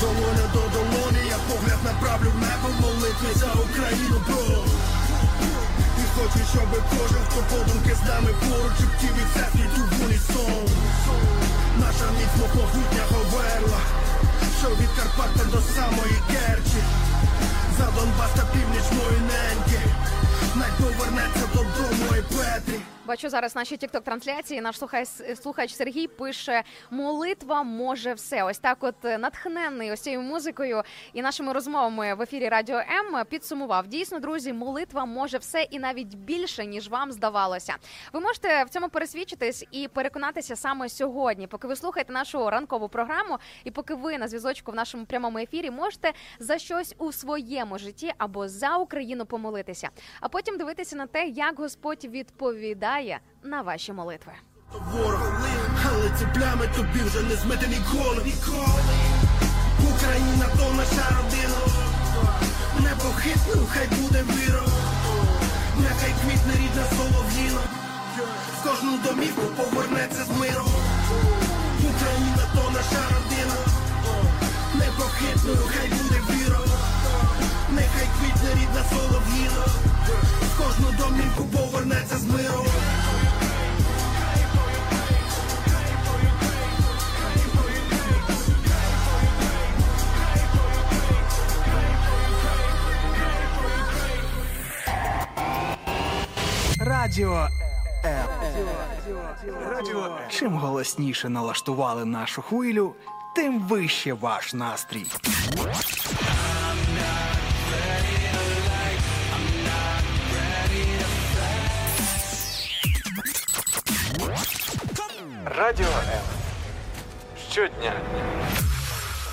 [0.00, 4.67] Долоня до долоні, я погляд направлю в небо в молитві за Україну, бро
[6.18, 10.68] хочу, щоб кожен, хто подумки з нами поруч, щоб ті все церкві ту в унісон.
[11.78, 13.80] Наша міцно могутня говерла,
[14.58, 16.80] що від Карпата до самої Керчі.
[17.78, 19.80] За Донбас та північ мої неньки.
[20.54, 24.60] Най повернеться додому і Петрі Бачу зараз наші тікток трансляції.
[24.60, 24.78] Наш
[25.42, 28.42] слухач, Сергій пише: молитва може все.
[28.42, 30.82] Ось так, от е, натхненний ось цією музикою
[31.12, 33.86] і нашими розмовами в ефірі Радіо М підсумував.
[33.86, 37.74] Дійсно, друзі, молитва може все і навіть більше ніж вам здавалося.
[38.12, 43.38] Ви можете в цьому пересвідчитись і переконатися саме сьогодні, поки ви слухаєте нашу ранкову програму,
[43.64, 48.12] і поки ви на зв'язочку в нашому прямому ефірі можете за щось у своєму житті
[48.18, 49.88] або за Україну помолитися,
[50.20, 52.97] а потім дивитися на те, як Господь відповідає
[53.42, 54.32] на ваші молитви.
[54.92, 55.32] ворог,
[55.86, 58.24] але ці плями тобі вже не змити ніколи.
[58.24, 58.82] Ніколи.
[59.90, 61.58] Україна то наша родина.
[62.80, 64.62] Непохитним хай буде віра.
[65.78, 67.60] Нехай квітне рідна солов'їна.
[68.58, 70.68] В кожну домівку повернеться з миром.
[71.90, 73.56] Україна то наша родина.
[74.74, 76.58] Непохитною хай буде віра.
[77.70, 79.64] Нехай квітне рідна солов'їна.
[80.68, 82.66] Кожну домівку повернеться з миром.
[96.78, 97.48] Радіо
[98.04, 98.28] М.
[99.70, 100.18] Радіо.
[100.28, 102.94] Чим голосніше налаштували нашу хвилю,
[103.36, 105.06] тим вище ваш настрій.
[115.56, 116.22] Радіо М.
[117.50, 117.92] Щодня.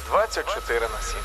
[0.09, 1.19] 24 на 7.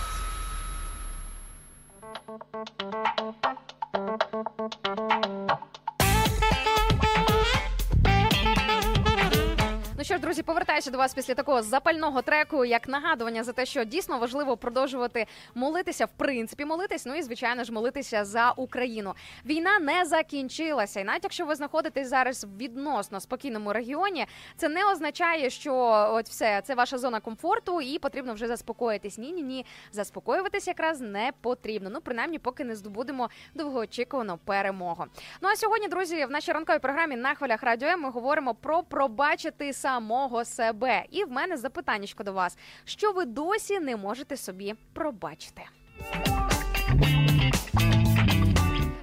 [10.00, 13.66] Ну що ж, друзі, повертаюся до вас після такого запального треку, як нагадування за те,
[13.66, 17.06] що дійсно важливо продовжувати молитися, в принципі, молитись.
[17.06, 19.14] Ну і звичайно ж молитися за Україну.
[19.44, 24.26] Війна не закінчилася, і навіть якщо ви знаходитесь зараз в відносно спокійному регіоні,
[24.56, 25.74] це не означає, що
[26.12, 29.18] от все це ваша зона комфорту, і потрібно вже заспокоїтись.
[29.18, 31.90] Ні, ні, ні, заспокоюватись якраз не потрібно.
[31.90, 35.04] Ну принаймні, поки не здобудемо довгоочікувану перемогу.
[35.40, 39.72] Ну а сьогодні, друзі, в нашій ранковій програмі на хвилях радіо ми говоримо про пробачити
[39.90, 41.04] самого себе.
[41.10, 45.62] І в мене запитаннячко до вас: що ви досі не можете собі пробачити?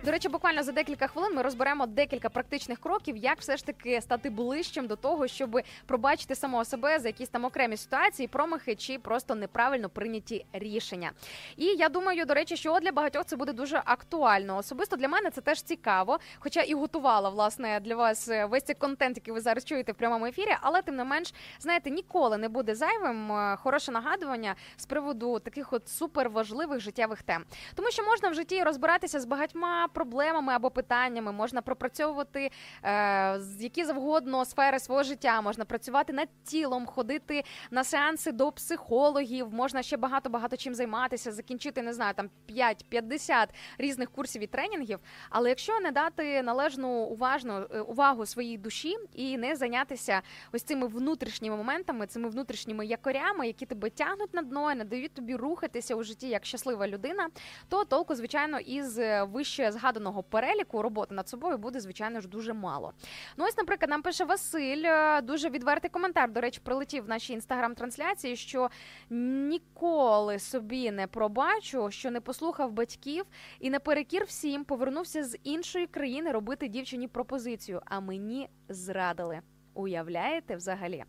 [0.07, 4.01] До речі, буквально за декілька хвилин ми розберемо декілька практичних кроків, як все ж таки
[4.01, 8.99] стати ближчим до того, щоб пробачити самого себе за якісь там окремі ситуації, промахи чи
[8.99, 11.11] просто неправильно прийняті рішення.
[11.57, 14.57] І я думаю, до речі, що для багатьох це буде дуже актуально.
[14.57, 18.75] Особисто для мене це теж цікаво, хоча і готувала власне для вас е, весь цей
[18.75, 22.49] контент, який ви зараз чуєте в прямому ефірі, але тим не менш, знаєте, ніколи не
[22.49, 27.43] буде зайвим е, хороше нагадування з приводу таких от суперважливих життєвих тем,
[27.75, 32.51] тому що можна в житті розбиратися з багатьма проблемами або питаннями, можна пропрацьовувати
[32.83, 39.53] е, які завгодно сфери свого життя, можна працювати над тілом, ходити на сеанси до психологів,
[39.53, 44.99] можна ще багато багато чим займатися, закінчити не знаю там 5-50 різних курсів і тренінгів.
[45.29, 50.21] Але якщо не дати належну уважну е, увагу своїй душі і не зайнятися
[50.53, 55.35] ось цими внутрішніми моментами, цими внутрішніми якорями, які тебе тягнуть на дно, не дають тобі
[55.35, 57.29] рухатися у житті як щаслива людина,
[57.69, 62.53] то толку, звичайно, із е, вище згаданого переліку роботи над собою буде звичайно ж дуже
[62.53, 62.93] мало.
[63.37, 66.31] Ну ось, наприклад, нам пише Василь, е, дуже відвертий коментар.
[66.31, 68.69] До речі, прилетів в нашій інстаграм-трансляції, що
[69.09, 73.25] ніколи собі не пробачу, що не послухав батьків
[73.59, 77.81] і наперекір всім повернувся з іншої країни робити дівчині пропозицію.
[77.85, 79.41] А мені зрадили.
[79.77, 81.03] Уявляєте, взагалі,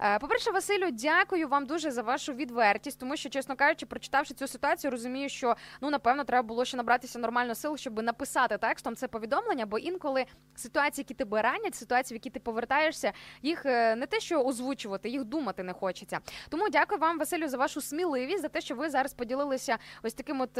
[0.00, 4.46] Е, по-перше, Василю, дякую вам дуже за вашу відвертість, тому що, чесно кажучи, прочитавши цю
[4.46, 9.08] ситуацію, розумію, що ну напевно треба було ще набратися нормально сил, щоб написати текстом це
[9.08, 9.66] повідомлення.
[9.66, 13.12] Бо інколи ситуації, які тебе ранять, ситуації, в які ти повертаєшся,
[13.42, 16.18] їх е, не те, що озвучувати, їх думати не хочеться.
[16.48, 20.40] Тому дякую вам, Василю, за вашу сміливість, за те, що ви зараз поділилися ось таким
[20.40, 20.58] от.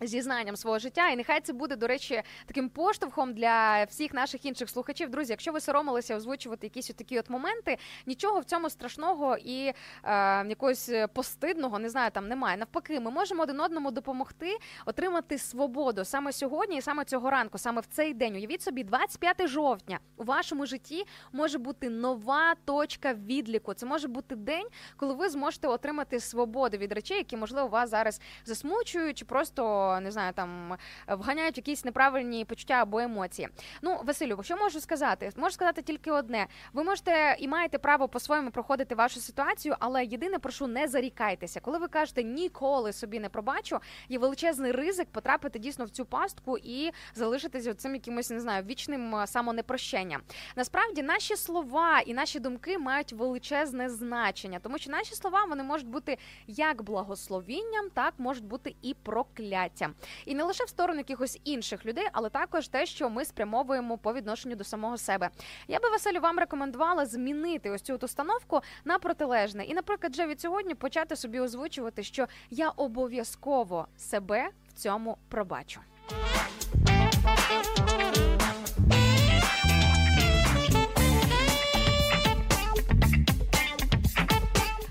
[0.00, 4.70] Зізнанням свого життя, і нехай це буде, до речі, таким поштовхом для всіх наших інших
[4.70, 5.10] слухачів.
[5.10, 7.76] Друзі, якщо ви соромилися озвучувати якісь такі от моменти,
[8.06, 9.72] нічого в цьому страшного і
[10.04, 12.56] е, якогось постидного не знаю, там немає.
[12.56, 17.80] Навпаки, ми можемо один одному допомогти отримати свободу саме сьогодні, і саме цього ранку, саме
[17.80, 18.34] в цей день.
[18.34, 23.74] Уявіть собі, 25 жовтня у вашому житті може бути нова точка відліку.
[23.74, 28.20] Це може бути день, коли ви зможете отримати свободу від речей, які можливо вас зараз
[28.44, 30.76] засмучують, чи просто не знаю, там
[31.08, 33.48] вганяють якісь неправильні почуття або емоції.
[33.82, 35.30] Ну, Василю, що можу сказати?
[35.36, 40.38] Можу сказати тільки одне: ви можете і маєте право по-своєму проходити вашу ситуацію, але єдине
[40.38, 41.60] прошу, не зарікайтеся.
[41.60, 43.78] Коли ви кажете ніколи собі не пробачу,
[44.08, 49.16] є величезний ризик потрапити дійсно в цю пастку і залишитися цим якимось не знаю вічним
[49.16, 50.20] е, самонепрощенням.
[50.56, 55.88] Насправді наші слова і наші думки мають величезне значення, тому що наші слова вони можуть
[55.88, 59.79] бути як благословінням, так можуть бути і прокляттям.
[60.24, 64.12] І не лише в сторону якихось інших людей, але також те, що ми спрямовуємо по
[64.12, 65.30] відношенню до самого себе.
[65.68, 70.40] Я би Василю вам рекомендувала змінити ось цю установку на протилежне, і, наприклад, вже від
[70.40, 75.80] сьогодні почати собі озвучувати, що я обов'язково себе в цьому пробачу.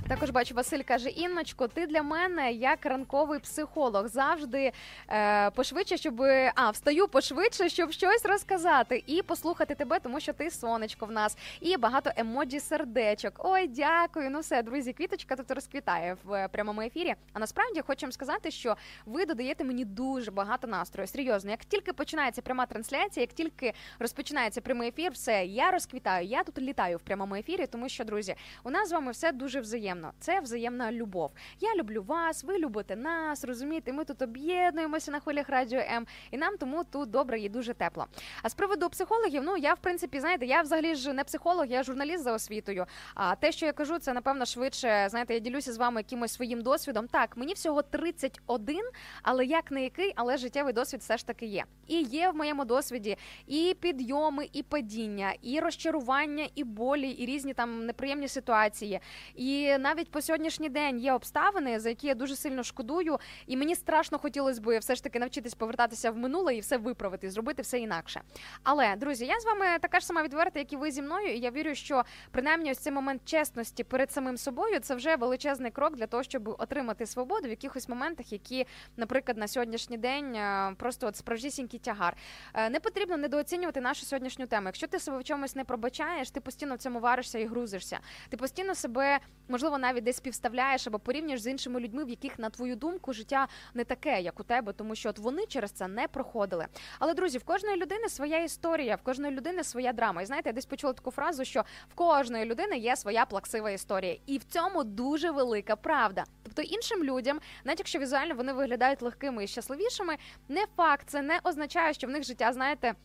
[0.09, 4.71] Також бачу, Василь каже: Інночко, ти для мене як ранковий психолог завжди
[5.09, 6.21] е, пошвидше, щоб
[6.55, 11.37] а встаю пошвидше, щоб щось розказати і послухати тебе, тому що ти сонечко в нас,
[11.61, 13.33] і багато емоджі сердечок.
[13.37, 14.29] Ой, дякую.
[14.29, 17.15] Ну все, друзі, квіточка тут розквітає в е, прямому ефірі.
[17.33, 21.07] А насправді хочу вам сказати, що ви додаєте мені дуже багато настрою.
[21.07, 26.27] Серйозно, як тільки починається пряма трансляція, як тільки розпочинається прямий ефір, все я розквітаю.
[26.27, 29.59] Я тут літаю в прямому ефірі, тому що друзі, у нас з вами все дуже
[29.59, 29.98] взаємно.
[30.19, 31.31] Це взаємна любов.
[31.59, 33.43] Я люблю вас, ви любите нас.
[33.43, 37.73] Розумієте, ми тут об'єднуємося на хвилях радіо М, і нам тому тут добре і дуже
[37.73, 38.05] тепло.
[38.43, 41.83] А з приводу психологів, ну я в принципі знаєте, я взагалі ж не психолог, я
[41.83, 42.85] журналіст за освітою.
[43.15, 45.07] А те, що я кажу, це напевно швидше.
[45.09, 47.07] Знаєте, я ділюся з вами якимось своїм досвідом.
[47.07, 48.79] Так, мені всього 31,
[49.23, 51.63] але як не який, але життєвий досвід все ж таки є.
[51.87, 57.53] І є в моєму досвіді і підйоми, і падіння, і розчарування, і болі, і різні
[57.53, 58.99] там неприємні ситуації.
[59.35, 63.75] І навіть по сьогоднішній день є обставини, за які я дуже сильно шкодую, і мені
[63.75, 67.79] страшно хотілося б все ж таки навчитись повертатися в минуле і все виправити, зробити все
[67.79, 68.21] інакше.
[68.63, 71.33] Але друзі, я з вами така ж сама відверта, як і ви зі мною.
[71.33, 75.71] І я вірю, що принаймні ось цей момент чесності перед самим собою це вже величезний
[75.71, 78.65] крок для того, щоб отримати свободу в якихось моментах, які,
[78.97, 82.17] наприклад, на сьогоднішній день е, просто от справжнісінький тягар.
[82.53, 84.65] Е, Не потрібно недооцінювати нашу сьогоднішню тему.
[84.65, 87.99] Якщо ти себе в чомусь не пробачаєш, ти постійно в цьому варишся і грузишся.
[88.29, 92.49] Ти постійно себе можливо навіть десь співставляєш або порівнюєш з іншими людьми, в яких на
[92.49, 96.07] твою думку життя не таке, як у тебе, тому що от вони через це не
[96.07, 96.65] проходили.
[96.99, 100.21] Але друзі, в кожної людини своя історія, в кожної людини своя драма.
[100.21, 104.17] І знаєте, я десь почула таку фразу, що в кожної людини є своя плаксива історія,
[104.25, 106.23] і в цьому дуже велика правда.
[106.43, 110.17] Тобто іншим людям, навіть якщо візуально вони виглядають легкими і щасливішими,
[110.47, 112.95] не факт, це не означає, що в них життя, знаєте.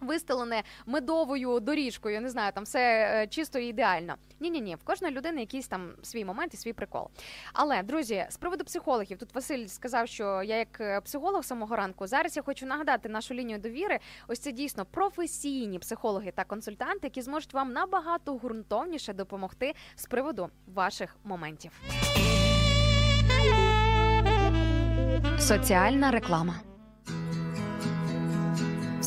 [0.00, 4.14] Вистелене медовою доріжкою, не знаю, там все е, чисто і ідеально.
[4.40, 7.08] Ні, ні, ні, в кожної людини якийсь там свій момент і свій прикол.
[7.52, 12.06] Але друзі, з приводу психологів, тут Василь сказав, що я як е, психолог самого ранку.
[12.06, 13.98] Зараз я хочу нагадати нашу лінію довіри.
[14.28, 20.50] Ось це дійсно професійні психологи та консультанти, які зможуть вам набагато ґрунтовніше допомогти з приводу
[20.66, 21.70] ваших моментів.
[25.38, 26.54] Соціальна реклама.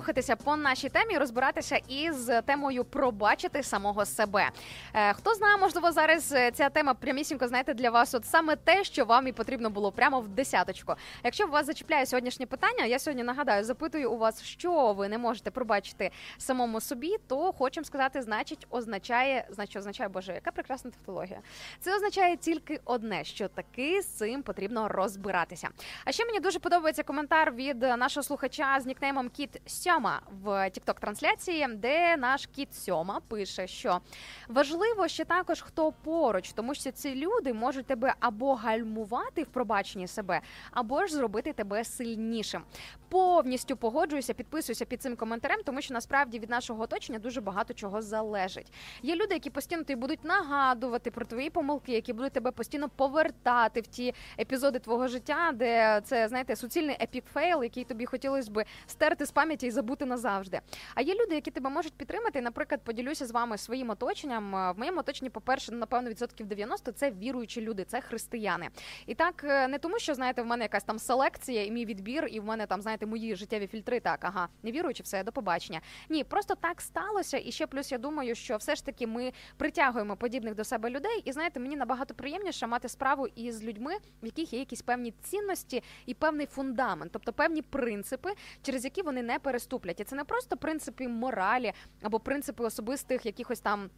[0.00, 4.50] Рухатися по нашій темі, розбиратися із темою пробачити самого себе.
[4.94, 8.84] Е, хто знає, можливо, зараз е, ця тема прямісінько знаєте для вас, от саме те,
[8.84, 10.94] що вам і потрібно було прямо в десяточку.
[11.24, 15.50] Якщо вас зачіпляє сьогоднішнє питання, я сьогодні нагадаю, запитую у вас, що ви не можете
[15.50, 21.40] пробачити самому собі, то хочемо сказати, значить, означає, значить, означає, боже, яка прекрасна тавтологія.
[21.80, 25.68] Це означає тільки одне, що таки з цим потрібно розбиратися.
[26.04, 29.60] А ще мені дуже подобається коментар від нашого слухача з нікнеймом Кіт
[29.90, 34.00] Сьома в тікток трансляції, де наш кіт Сьома пише, що
[34.48, 40.06] важливо ще також хто поруч, тому що ці люди можуть тебе або гальмувати в пробаченні
[40.06, 42.62] себе, або ж зробити тебе сильнішим.
[43.08, 48.02] Повністю погоджуюся, підписуюся під цим коментарем, тому що насправді від нашого оточення дуже багато чого
[48.02, 48.72] залежить.
[49.02, 53.80] Є люди, які постійно тобі будуть нагадувати про твої помилки, які будуть тебе постійно повертати
[53.80, 58.64] в ті епізоди твого життя, де це знаєте суцільний epic fail, який тобі хотілося би
[58.86, 60.60] стерти з пам'яті і забути назавжди.
[60.94, 62.40] А є люди, які тебе можуть підтримати.
[62.40, 64.54] Наприклад, поділюся з вами своїм оточенням.
[64.56, 68.68] Е, В моєму оточенні, по-перше, ну, напевно, відсотків 90– це віруючі люди, це християни.
[69.06, 72.28] І так е, не тому, що знаєте, в мене якась там селекція і мій відбір,
[72.30, 74.00] і в мене там знаєте мої життєві фільтри.
[74.00, 75.80] Так, ага, не віруючи, все до побачення.
[76.08, 77.38] Ні, просто так сталося.
[77.44, 81.22] І ще плюс я думаю, що все ж таки ми притягуємо подібних до себе людей.
[81.24, 85.82] І знаєте, мені набагато приємніше мати справу із людьми, в яких є якісь певні цінності
[86.06, 88.30] і певний фундамент, тобто певні принципи,
[88.62, 89.38] через які вони не
[89.70, 90.00] переступлять.
[90.00, 93.90] І це не просто принципи моралі або принципи особистих якихось там.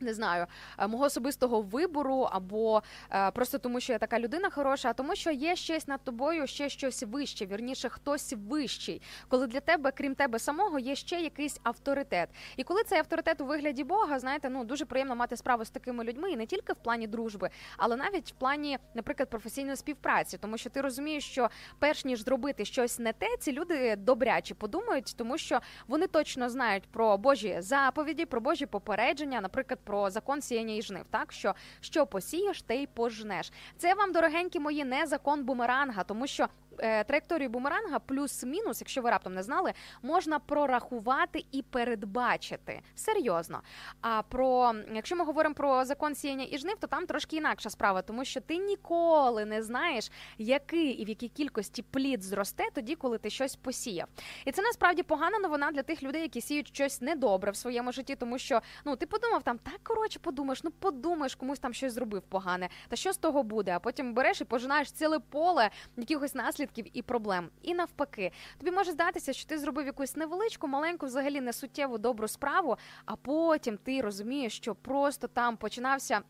[0.00, 0.46] Не знаю,
[0.78, 5.16] е, мого особистого вибору, або е, просто тому, що я така людина хороша, а тому,
[5.16, 10.14] що є щось над тобою, ще щось вище, вірніше, хтось вищий, коли для тебе, крім
[10.14, 12.28] тебе самого, є ще якийсь авторитет.
[12.56, 16.04] І коли цей авторитет у вигляді Бога, знаєте, ну дуже приємно мати справу з такими
[16.04, 20.58] людьми, і не тільки в плані дружби, але навіть в плані, наприклад, професійної співпраці, тому
[20.58, 25.38] що ти розумієш, що перш ніж зробити щось не те, ці люди добряче подумають, тому
[25.38, 30.82] що вони точно знають про Божі заповіді, про Божі попередження, наприклад, про закон сіяння і
[30.82, 33.52] жнив, так що що посієш, те й пожнеш.
[33.78, 36.48] Це вам, дорогенькі мої, не закон бумеранга, тому що.
[36.78, 39.72] Е, Траєкторію бумеранга плюс-мінус, якщо ви раптом не знали,
[40.02, 43.62] можна прорахувати і передбачити серйозно.
[44.00, 48.02] А про якщо ми говоримо про закон сіяння і жнив, то там трошки інакша справа,
[48.02, 53.18] тому що ти ніколи не знаєш, який і в якій кількості плід зросте тоді, коли
[53.18, 54.08] ти щось посіяв.
[54.44, 58.16] І це насправді погана новина для тих людей, які сіють щось недобре в своєму житті,
[58.16, 62.22] тому що ну ти подумав там, так коротше, подумаєш, ну подумаєш, комусь там щось зробив
[62.22, 62.68] погане.
[62.88, 63.72] Та що з того буде?
[63.76, 67.50] А потім береш і пожинаєш ціле поле якихось наслідків і проблем.
[67.62, 72.76] І навпаки, тобі може здатися, що ти зробив якусь невеличку, маленьку, взагалі несуттєву добру справу,
[73.04, 76.22] а потім ти розумієш, що просто там починався.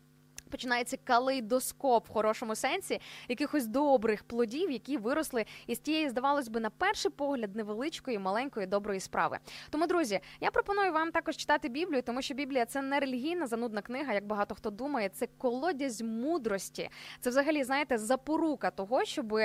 [0.49, 6.69] Починається калейдоскоп в хорошому сенсі якихось добрих плодів, які виросли із тієї, здавалось би, на
[6.69, 9.39] перший погляд невеличкої, маленької доброї справи.
[9.69, 13.81] Тому, друзі, я пропоную вам також читати Біблію, тому що Біблія це не релігійна занудна
[13.81, 15.09] книга, як багато хто думає.
[15.09, 16.89] Це колодязь мудрості.
[17.19, 19.39] Це взагалі знаєте запорука того, щоб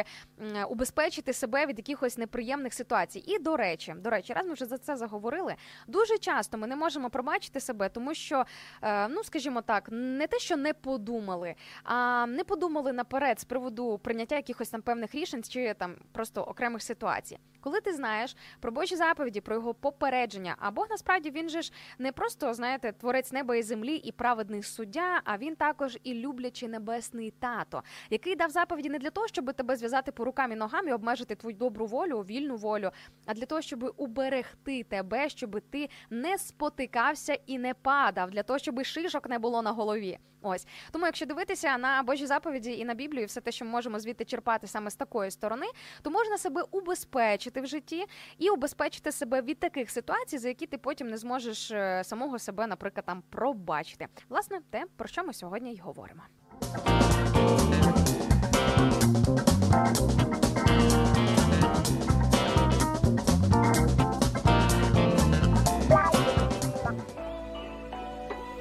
[0.68, 3.24] убезпечити себе від якихось неприємних ситуацій.
[3.26, 5.54] І до речі, до речі, раз ми вже за це заговорили.
[5.86, 8.44] Дуже часто ми не можемо пробачити себе, тому що,
[8.82, 13.98] е, ну скажімо так, не те, що не подумали, а не подумали наперед з приводу
[13.98, 17.38] прийняття якихось там певних рішень чи там просто окремих ситуацій.
[17.60, 21.72] Коли ти знаєш про Божі заповіді, про його попередження, а Бог насправді він же ж
[21.98, 26.68] не просто знаєте творець неба і землі і праведний суддя, а він також і люблячий
[26.68, 30.88] небесний тато, який дав заповіді не для того, щоб тебе зв'язати по рукам і ногам
[30.88, 32.90] і обмежити твою добру волю, вільну волю,
[33.26, 38.58] а для того, щоб уберегти тебе, щоб ти не спотикався і не падав, для того,
[38.58, 40.18] щоб шишок не було на голові.
[40.42, 43.98] Ось тому, якщо дивитися на Божі заповіді і на Біблію, все те, що ми можемо
[43.98, 45.66] звідти черпати саме з такої сторони,
[46.02, 48.06] то можна себе убезпечити в житті
[48.38, 52.66] і убезпечити себе від таких ситуацій, за які ти потім не зможеш е, самого себе,
[52.66, 54.06] наприклад, там пробачити.
[54.28, 56.22] Власне, те про що ми сьогодні й говоримо.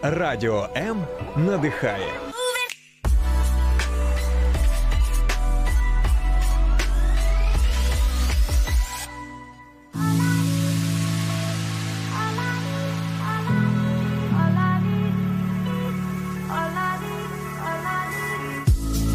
[0.02, 0.98] Радіо М
[1.38, 2.08] надихає.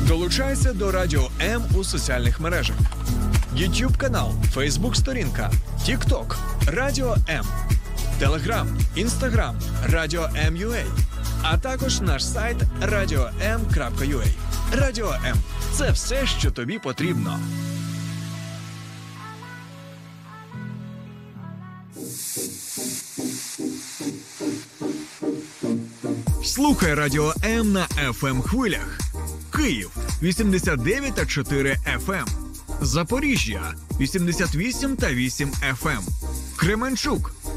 [0.08, 2.76] Долучайся до Радіо М у соціальних мережах:
[3.56, 5.50] YouTube канал, Facebook сторінка,
[5.88, 7.44] TikTok, Радіо М,
[8.18, 10.84] Телеграм, Інстаграм, Радіо М.Ua,
[11.42, 14.26] а також наш сайт radio.m.ua.
[14.72, 15.36] Радіо М
[15.72, 17.38] це все, що тобі потрібно.
[26.44, 28.98] Слухай Радіо М на fm хвилях.
[29.56, 29.90] Київ
[30.22, 32.26] 89 та 4 FM.
[32.80, 35.50] Запоріжжя 88 та 8
[35.82, 36.00] FM.
[36.56, 37.33] Кременчук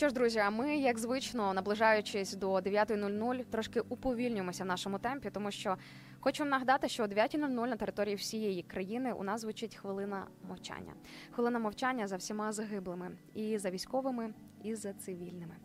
[0.00, 5.30] Що ж, друзі, а ми, як звично, наближаючись до 9.00, трошки уповільнюємося в нашому темпі,
[5.30, 5.76] тому що
[6.20, 10.92] хочу нагадати, що о 9.00 на території всієї країни у нас звучить хвилина мовчання.
[11.30, 15.56] Хвилина мовчання за всіма загиблими і за військовими, і за цивільними.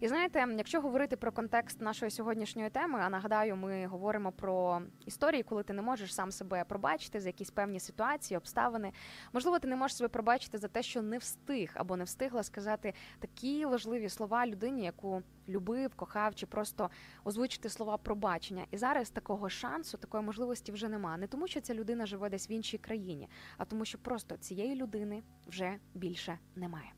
[0.00, 5.42] І знаєте, якщо говорити про контекст нашої сьогоднішньої теми, а нагадаю, ми говоримо про історії,
[5.42, 8.92] коли ти не можеш сам себе пробачити за якісь певні ситуації, обставини.
[9.32, 12.94] Можливо, ти не можеш себе пробачити за те, що не встиг або не встигла сказати
[13.18, 16.90] такі важливі слова людині, яку любив, кохав, чи просто
[17.24, 18.66] озвучити слова пробачення.
[18.70, 21.16] І зараз такого шансу, такої можливості вже нема.
[21.16, 24.74] Не тому, що ця людина живе десь в іншій країні, а тому, що просто цієї
[24.74, 26.92] людини вже більше немає.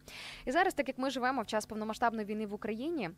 [0.45, 3.11] І зараз, так як ми живемо в час повномасштабної війни в Україні.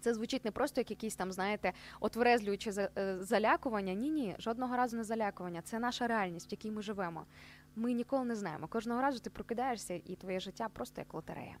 [0.00, 2.90] Це звучить не просто як якісь там, знаєте, отверезлююче за-
[3.20, 3.94] залякування.
[3.94, 5.62] Ні, ні, жодного разу не залякування.
[5.62, 7.26] Це наша реальність, в якій ми живемо.
[7.76, 8.68] Ми ніколи не знаємо.
[8.68, 11.56] Кожного разу ти прокидаєшся, і твоє життя просто як лотерея.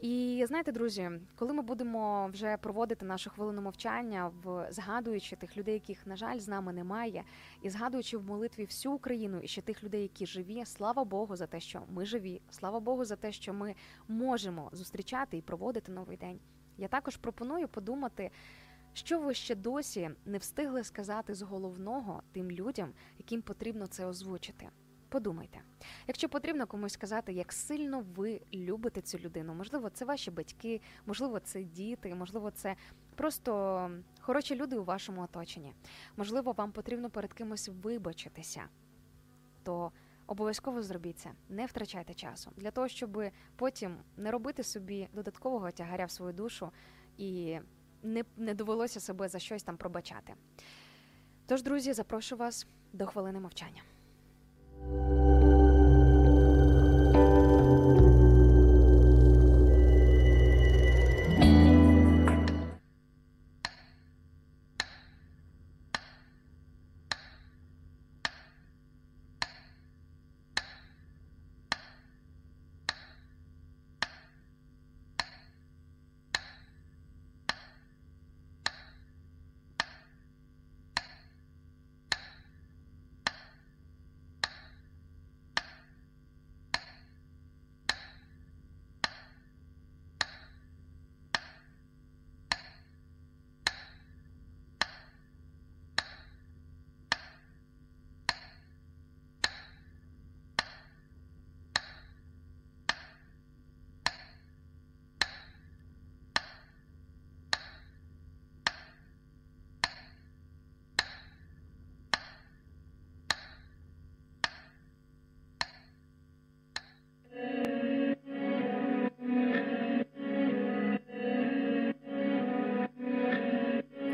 [0.00, 5.74] І знаєте, друзі, коли ми будемо вже проводити нашу хвилину мовчання, в згадуючи тих людей,
[5.74, 7.24] яких на жаль з нами немає,
[7.62, 11.46] і згадуючи в молитві всю Україну і ще тих людей, які живі, слава Богу за
[11.46, 13.74] те, що ми живі, слава Богу за те, що ми
[14.08, 16.40] можемо зустрічати і проводити новий день.
[16.78, 18.30] Я також пропоную подумати,
[18.92, 24.68] що ви ще досі не встигли сказати з головного тим людям, яким потрібно це озвучити.
[25.10, 25.60] Подумайте,
[26.06, 31.40] якщо потрібно комусь сказати, як сильно ви любите цю людину, можливо, це ваші батьки, можливо,
[31.40, 32.76] це діти, можливо, це
[33.14, 33.90] просто
[34.20, 35.74] хороші люди у вашому оточенні.
[36.16, 38.68] Можливо, вам потрібно перед кимось вибачитися,
[39.62, 39.92] то
[40.26, 43.22] обов'язково зробіть це, не втрачайте часу для того, щоб
[43.56, 46.70] потім не робити собі додаткового тягаря в свою душу
[47.16, 47.58] і
[48.02, 50.34] не, не довелося себе за щось там пробачати.
[51.46, 53.82] Тож, друзі, запрошую вас до хвилини мовчання.
[54.88, 55.19] thank you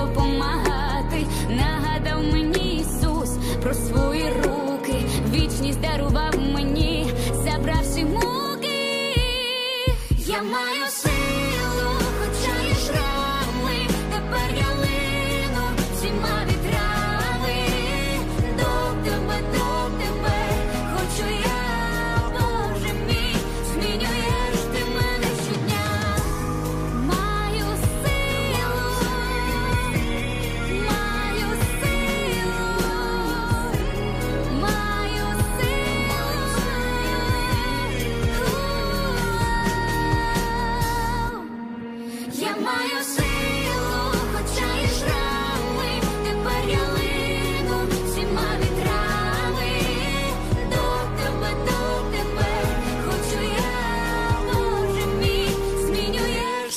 [0.00, 1.26] допомагати.
[1.48, 3.30] Нагадав мені Ісус
[3.62, 4.94] про свої руки.
[5.32, 9.14] Вічність дарував мені, забравши муки.
[10.26, 10.86] Я маю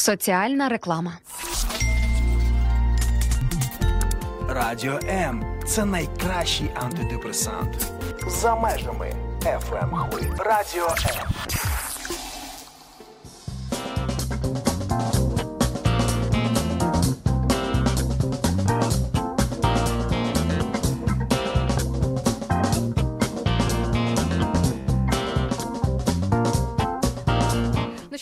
[0.00, 1.12] Соціальна реклама.
[4.48, 7.86] Радіо М це найкращий антидепресант.
[8.28, 9.12] За межами
[9.44, 10.30] FM хвиль.
[10.38, 11.28] Радіо М.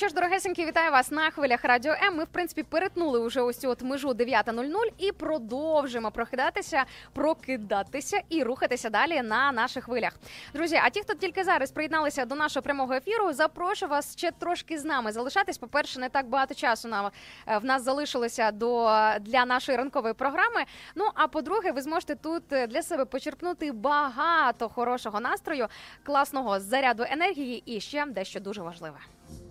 [0.09, 2.17] що ж, дорогесенькі, вітаю вас на хвилях Радіо М.
[2.17, 8.43] Ми, в принципі, перетнули вже ось цю от межу 9.00 і продовжимо прокидатися, прокидатися і
[8.43, 10.13] рухатися далі на наших хвилях.
[10.55, 14.79] Друзі, а ті, хто тільки зараз приєдналися до нашого прямого ефіру, запрошую вас ще трошки
[14.79, 15.59] з нами залишатись.
[15.59, 17.11] По-перше, не так багато часу на
[17.47, 18.85] е, в нас залишилося до
[19.21, 20.65] для нашої ранкової програми.
[20.95, 25.67] Ну а по-друге, ви зможете тут е, для себе почерпнути багато хорошого настрою,
[26.03, 28.99] класного заряду енергії і ще дещо дуже важливе.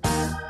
[0.04, 0.47] Ну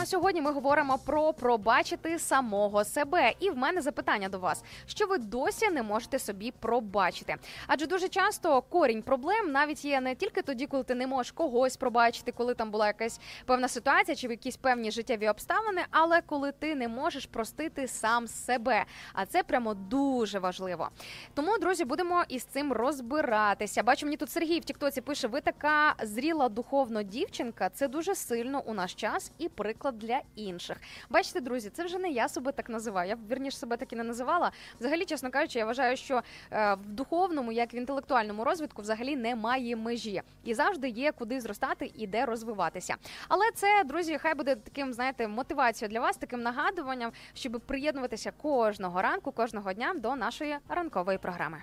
[0.00, 3.32] а сьогодні ми говоримо про пробачити самого себе.
[3.40, 7.36] І в мене запитання до вас: що ви досі не можете собі пробачити?
[7.66, 11.76] Адже дуже часто корінь проблем навіть є не тільки тоді, коли ти не можеш когось
[11.76, 16.74] пробачити, коли там була якась певна ситуація чи якісь певні життєві обставини, але коли ти
[16.74, 18.84] не можеш простити сам себе.
[19.12, 20.88] А це прямо дуже важливо.
[21.34, 23.82] Тому, друзі, будемо із цим розбиратися.
[23.82, 27.70] Бачу, мені тут Сергій в Тіктоці пише: ви така зріла духовно дівчинка.
[27.70, 30.76] Це дуже сильно у наш час і приклад приклад для інших.
[31.10, 33.08] Бачите, друзі, це вже не я себе так називаю.
[33.08, 34.52] Я б, вірніше себе так і не називала.
[34.80, 36.22] Взагалі, чесно кажучи, я вважаю, що
[36.52, 41.90] е, в духовному, як в інтелектуальному розвитку, взагалі немає межі і завжди є куди зростати
[41.94, 42.96] і де розвиватися.
[43.28, 49.02] Але це, друзі, хай буде таким, знаєте, мотивацією для вас, таким нагадуванням, щоб приєднуватися кожного
[49.02, 51.62] ранку, кожного дня до нашої ранкової програми.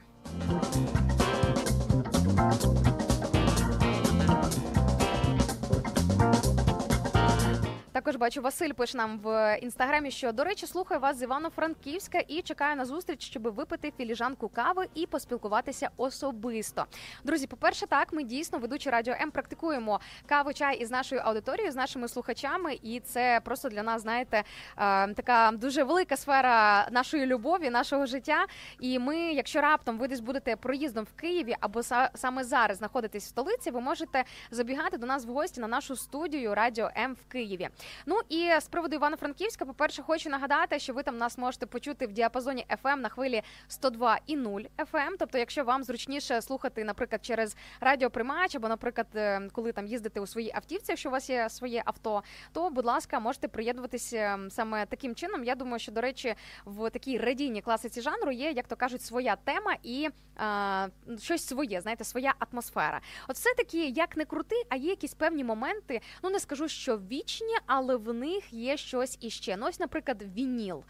[7.96, 12.42] Також бачу, Василь пише нам в інстаграмі, що до речі, слухаю вас з Івано-Франківська і
[12.42, 16.86] чекаю на зустріч, щоб випити філіжанку кави і поспілкуватися особисто.
[17.24, 21.76] Друзі, по-перше, так ми дійсно ведучі радіо М практикуємо каву чай із нашою аудиторією, з
[21.76, 24.44] нашими слухачами, і це просто для нас, знаєте,
[24.78, 28.46] е, така дуже велика сфера нашої любові, нашого життя.
[28.80, 33.26] І ми, якщо раптом ви десь будете проїздом в Києві або са- саме зараз знаходитесь
[33.26, 37.32] в столиці, ви можете забігати до нас в гості на нашу студію Радіо М в
[37.32, 37.70] Києві.
[38.06, 42.12] Ну і з приводу Івано-Франківська, по-перше, хочу нагадати, що ви там нас можете почути в
[42.12, 45.12] діапазоні FM на хвилі 102,0 FM.
[45.20, 50.28] Тобто, якщо вам зручніше слухати, наприклад, через радіоприймач, або, наприклад, е, коли там їздите у
[50.28, 52.24] своїй автівці, якщо у вас є своє авто,
[52.54, 55.44] то, будь ласка, можете приєднуватися саме таким чином.
[55.44, 59.36] Я думаю, що до речі, в такій радійній класиці жанру є, як то кажуть, своя
[59.36, 60.88] тема і а,
[61.20, 63.02] щось своє, знаєте, своя атмосфера.
[63.28, 66.02] От все таки, як не крути, а є якісь певні моменти.
[66.24, 69.58] Ну не скажу, що вічні, але в них є щось іще.
[69.58, 70.84] Ну, ось, наприклад, вініл.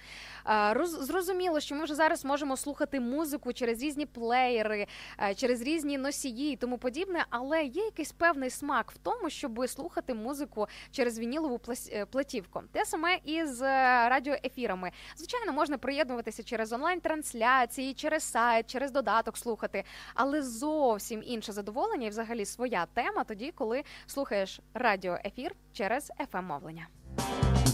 [0.45, 4.87] Роз- зрозуміло, що ми вже зараз можемо слухати музику через різні плеєри,
[5.19, 9.69] е, через різні носії і тому подібне, але є якийсь певний смак в тому, щоб
[9.69, 11.59] слухати музику через вінілову
[11.91, 12.61] е, платівку.
[12.71, 14.91] Те саме і з е, радіоефірами.
[15.17, 19.83] Звичайно, можна приєднуватися через онлайн-трансляції, через сайт, через додаток слухати,
[20.13, 26.74] але зовсім інше задоволення і взагалі своя тема тоді, коли слухаєш радіоефір через fm мовлення
[26.75, 27.64] Ну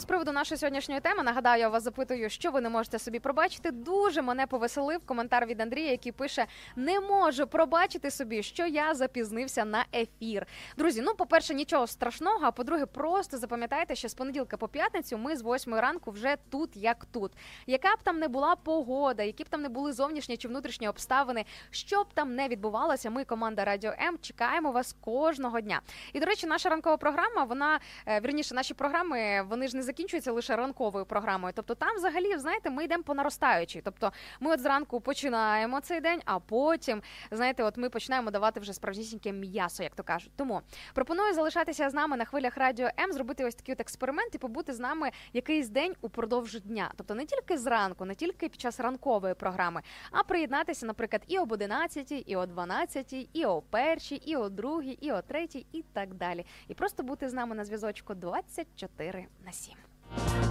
[0.00, 3.70] з приводу нашої сьогоднішньої теми нагадаю, я вас запитую, що ви не можете собі пробачити.
[3.70, 6.46] Дуже мене повеселив коментар від Андрія, який пише:
[6.76, 10.46] не можу пробачити собі, що я запізнився на ефір.
[10.76, 12.38] Друзі, ну по-перше, нічого страшного.
[12.42, 16.76] А по-друге, просто запам'ятайте, що з понеділка по п'ятницю ми з 8 ранку вже тут,
[16.76, 17.32] як тут.
[17.66, 21.44] Яка б там не була погода, які б там не були зовнішні чи внутрішні обставини,
[21.70, 25.80] що б там не відбувалося, ми, команда Радіо М, чекаємо вас кожного дня.
[26.12, 30.32] І до речі, наша ранкова програма, вона е, вірніше, наші програми вони ж не закінчуються
[30.32, 31.52] лише ранковою програмою.
[31.56, 33.80] Тобто, там взагалі, знаєте, ми йдемо по наростаючій.
[33.84, 38.72] Тобто, ми от зранку починаємо цей день, а потім, знаєте, от ми починаємо давати вже
[38.72, 40.32] справжнісіньке м'ясо, як то кажуть.
[40.36, 40.60] Тому
[40.94, 44.72] пропоную залишатися з нами на хвилях радіо М, зробити ось такий от експеримент і побути
[44.72, 46.92] з нами якийсь день упродовж дня.
[46.96, 51.52] Тобто не тільки зранку, не тільки під час ранкової програми, а приєднатися, наприклад, і об
[51.52, 56.14] 11, і о 12, і о першій, і о другій, і о третій, і так
[56.14, 56.46] далі.
[56.68, 59.79] І просто бути з нами на зв'язочку 24 на 7.
[60.16, 60.50] Thank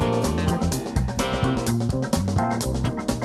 [2.63, 3.18] you.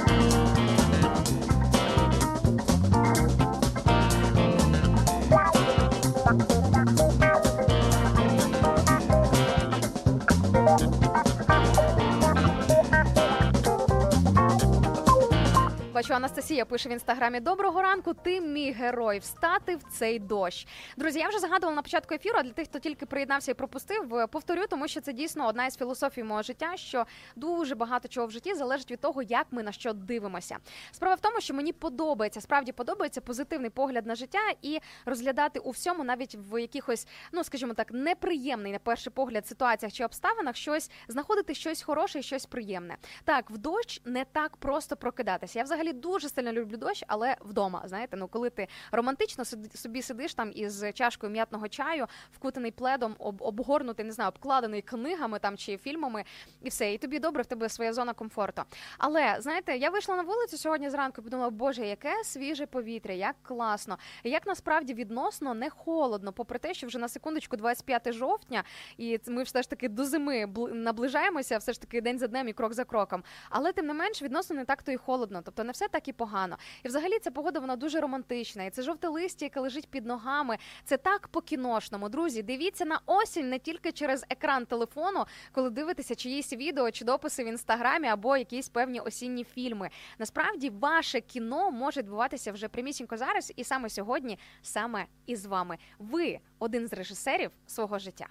[15.94, 19.18] Бачу, Анастасія пише в інстаграмі: Доброго ранку, ти мій герой.
[19.18, 20.66] Встати в цей дощ.
[20.96, 22.38] Друзі, я вже загадувала на початку ефіру.
[22.38, 25.66] А для тих, хто тільки приєднався і пропустив, е, повторю, тому що це дійсно одна
[25.66, 29.62] із філософій мого життя, що дуже багато чого в житті залежить від того, як ми
[29.62, 30.56] на що дивимося.
[30.92, 35.70] Справа в тому, що мені подобається, справді подобається позитивний погляд на життя і розглядати у
[35.70, 40.90] всьому, навіть в якихось, ну скажімо так, неприємний на перший погляд ситуаціях чи обставинах, щось
[41.08, 42.96] знаходити щось хороше і щось приємне.
[43.24, 45.58] Так, в дощ не так просто прокидатися.
[45.58, 49.44] Я взагалі дуже сильно люблю дощ, але вдома, знаєте, ну коли ти романтично
[49.74, 55.38] собі сидиш там із чашкою м'ятного чаю, вкутаний пледом, об, обгорнутий, не знаю, обкладений книгами
[55.38, 56.24] там чи фільмами,
[56.62, 58.62] і все, і тобі добре, в тебе своя зона комфорту.
[58.98, 63.36] Але знаєте, я вийшла на вулицю сьогодні зранку і подумала, боже, яке свіже повітря, як
[63.42, 68.64] класно, як насправді відносно не холодно, попри те, що вже на секундочку 25 жовтня,
[68.98, 72.52] і ми все ж таки до зими наближаємося, все ж таки день за днем і
[72.52, 73.24] крок за кроком.
[73.50, 76.12] Але тим не менш, відносно не так то і холодно, тобто не все так і
[76.12, 76.56] погано.
[76.84, 78.64] І взагалі ця погода вона дуже романтична.
[78.64, 80.58] І це жовте листя, яке лежить під ногами.
[80.84, 82.08] Це так по-кіношному.
[82.08, 87.44] Друзі, дивіться на осінь не тільки через екран телефону, коли дивитеся чиїсь відео чи дописи
[87.44, 89.90] в інстаграмі або якісь певні осінні фільми.
[90.18, 95.78] Насправді, ваше кіно може відбуватися вже прямісінько зараз, і саме сьогодні, саме із вами.
[95.98, 98.26] Ви один з режисерів свого життя.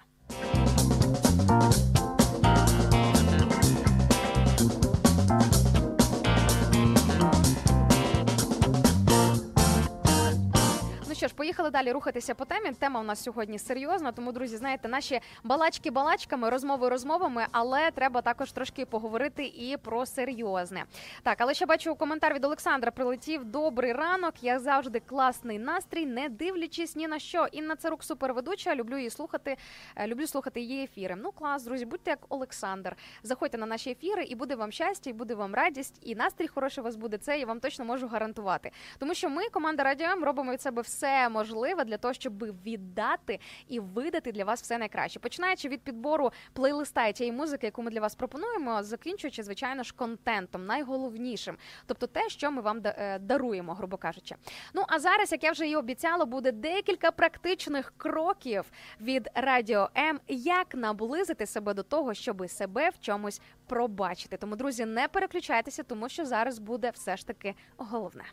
[11.24, 12.72] Що ж, поїхали далі рухатися по темі.
[12.72, 18.22] Тема у нас сьогодні серйозна, тому друзі, знаєте, наші балачки балачками, розмови розмовами, але треба
[18.22, 20.84] також трошки поговорити і про серйозне.
[21.22, 22.90] Так, але ще бачу коментар від Олександра.
[22.90, 24.34] Прилетів добрий ранок.
[24.42, 27.46] Я завжди класний настрій, не дивлячись ні на що.
[27.52, 28.74] Інна Царук суперведуча.
[28.74, 29.56] Люблю її слухати.
[29.96, 31.16] е, Люблю слухати її ефіри.
[31.18, 32.96] Ну клас, друзі, будьте як Олександр.
[33.22, 36.82] Заходьте на наші ефіри, і буде вам щастя, і буде вам радість, і настрій хороший
[36.82, 37.18] у вас буде.
[37.18, 38.70] Це я вам точно можу гарантувати.
[38.98, 43.40] Тому що ми, команда Радіо М, робимо від себе все можливе для того, щоб віддати
[43.68, 45.20] і видати для вас все найкраще.
[45.20, 49.94] Починаючи від підбору плейлиста і тієї музики, яку ми для вас пропонуємо, закінчуючи, звичайно ж,
[49.96, 54.34] контентом, найголовнішим, тобто те, що ми вам е, даруємо, грубо кажучи.
[54.74, 58.64] Ну а зараз, як я вже і обіцяла, буде декілька практичних кроків
[59.00, 64.36] від Радіо М, як наблизити себе до того, щоб себе в чомусь пробачити.
[64.36, 68.24] Тому, друзі, не переключайтеся, тому що зараз буде все ж таки головне.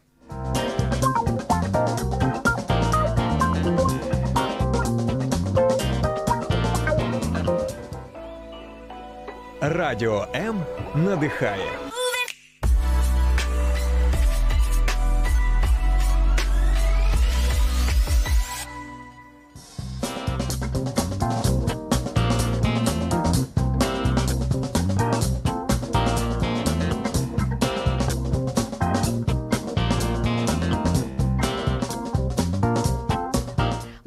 [9.63, 10.65] Радіо М
[10.95, 11.80] надихає.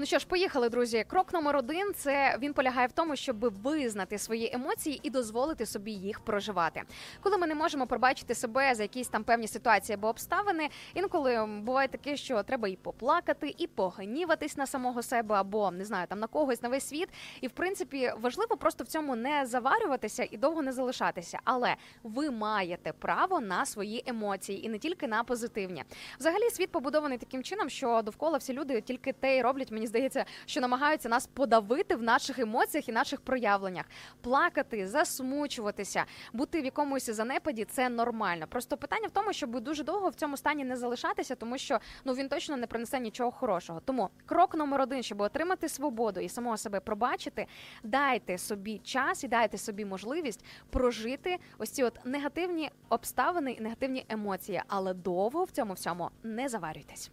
[0.05, 1.05] Ну що ж, поїхали, друзі.
[1.09, 5.93] Крок номер один це він полягає в тому, щоб визнати свої емоції і дозволити собі
[5.93, 6.83] їх проживати.
[7.23, 11.89] Коли ми не можемо пробачити себе за якісь там певні ситуації або обставини, інколи буває
[11.89, 16.27] таке, що треба і поплакати, і погніватись на самого себе, або не знаю, там на
[16.27, 17.09] когось на весь світ.
[17.41, 21.39] І в принципі важливо просто в цьому не заварюватися і довго не залишатися.
[21.45, 25.85] Але ви маєте право на свої емоції і не тільки на позитивні.
[26.19, 29.71] Взагалі, світ побудований таким чином, що довкола всі люди тільки те й роблять.
[29.71, 29.95] Мені здається,
[30.47, 33.85] що намагаються нас подавити в наших емоціях і наших проявленнях.
[34.21, 38.47] Плакати, засмучуватися, бути в якомусь занепаді це нормально.
[38.49, 42.15] Просто питання в тому, щоб дуже довго в цьому стані не залишатися, тому що ну
[42.15, 43.81] він точно не принесе нічого хорошого.
[43.81, 47.47] Тому крок номер один, щоб отримати свободу і самого себе пробачити,
[47.83, 54.07] дайте собі час і дайте собі можливість прожити ось ці от негативні обставини і негативні
[54.09, 57.11] емоції, але довго в цьому всьому не заварюйтесь.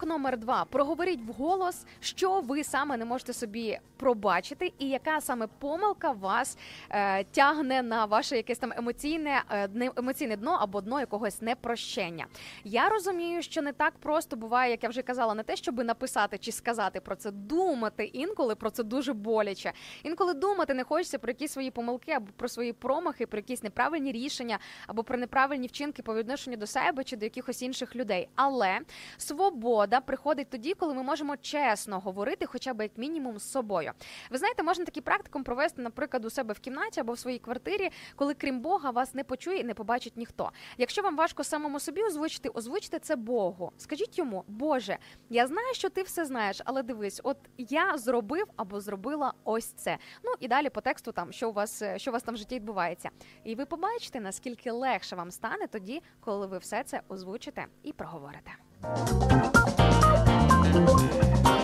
[0.00, 5.46] Крок номер два: проговоріть вголос, що ви саме не можете собі пробачити, і яка саме
[5.58, 6.58] помилка вас
[6.90, 12.26] е, тягне на ваше якесь там емоційне е, емоційне дно або дно якогось непрощення.
[12.64, 16.38] Я розумію, що не так просто буває, як я вже казала, не те, щоб написати
[16.38, 19.72] чи сказати про це, думати інколи про це дуже боляче.
[20.02, 24.12] Інколи думати не хочеться про якісь свої помилки або про свої промахи, про якісь неправильні
[24.12, 28.28] рішення або про неправильні вчинки по відношенню до себе чи до якихось інших людей.
[28.34, 28.78] Але
[29.18, 33.92] свобода приходить тоді, коли ми можемо чесно говорити, хоча б як мінімум з собою.
[34.30, 37.90] Ви знаєте, можна такий практикум провести, наприклад, у себе в кімнаті або в своїй квартирі,
[38.16, 40.50] коли крім Бога вас не почує і не побачить ніхто.
[40.78, 43.72] Якщо вам важко самому собі озвучити, озвучте це Богу.
[43.76, 44.98] Скажіть йому, Боже,
[45.30, 49.98] я знаю, що ти все знаєш, але дивись, от я зробив або зробила ось це.
[50.24, 52.38] Ну і далі по тексту там, що у вас е, що у вас там в
[52.38, 53.10] житті відбувається.
[53.44, 58.50] І ви побачите, наскільки легше вам стане тоді, коли ви все це озвучите і проговорите.
[60.80, 61.59] Música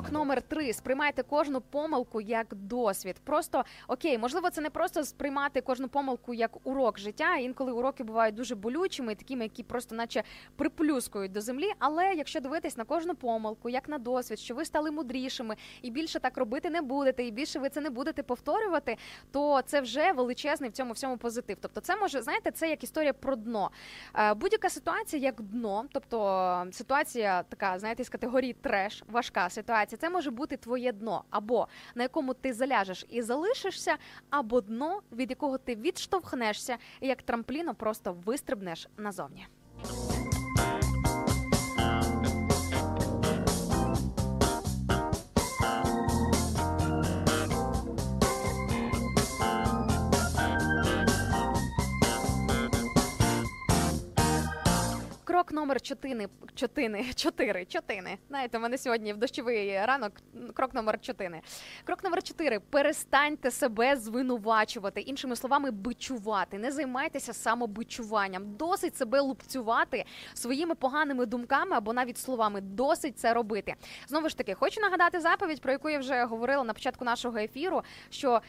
[0.00, 3.16] Крок номер три: сприймайте кожну помилку як досвід.
[3.24, 7.36] Просто окей, можливо, це не просто сприймати кожну помилку як урок життя.
[7.36, 10.22] Інколи уроки бувають дуже болючими, такими, які просто, наче
[10.56, 11.70] приплюскують до землі.
[11.78, 16.20] Але якщо дивитись на кожну помилку, як на досвід, що ви стали мудрішими і більше
[16.20, 18.96] так робити не будете, і більше ви це не будете повторювати,
[19.30, 21.56] то це вже величезний в цьому всьому позитив.
[21.60, 23.70] Тобто, це може знаєте, це як історія про дно.
[24.14, 29.89] Е, Будь-яка ситуація як дно, тобто ситуація така, знаєте, з категорії треш, важка ситуація.
[29.96, 33.96] Це може бути твоє дно, або на якому ти заляжеш і залишишся,
[34.30, 39.46] або дно, від якого ти відштовхнешся, і як трампліно просто вистрибнеш назовні.
[55.30, 58.18] Крок номер чотири, чотири, чотири, чотири.
[58.28, 60.12] Знаєте, у мене сьогодні в дощовий ранок.
[60.54, 61.40] Крок номер чотири.
[61.84, 62.60] Крок номер чотири.
[62.60, 65.00] Перестаньте себе звинувачувати.
[65.00, 66.58] Іншими словами, бичувати.
[66.58, 68.56] Не займайтеся самобичуванням.
[68.56, 70.04] Досить себе лупцювати
[70.34, 72.60] своїми поганими думками або навіть словами.
[72.60, 73.74] Досить це робити.
[74.08, 77.82] Знову ж таки, хочу нагадати заповідь, про яку я вже говорила на початку нашого ефіру.
[78.10, 78.40] що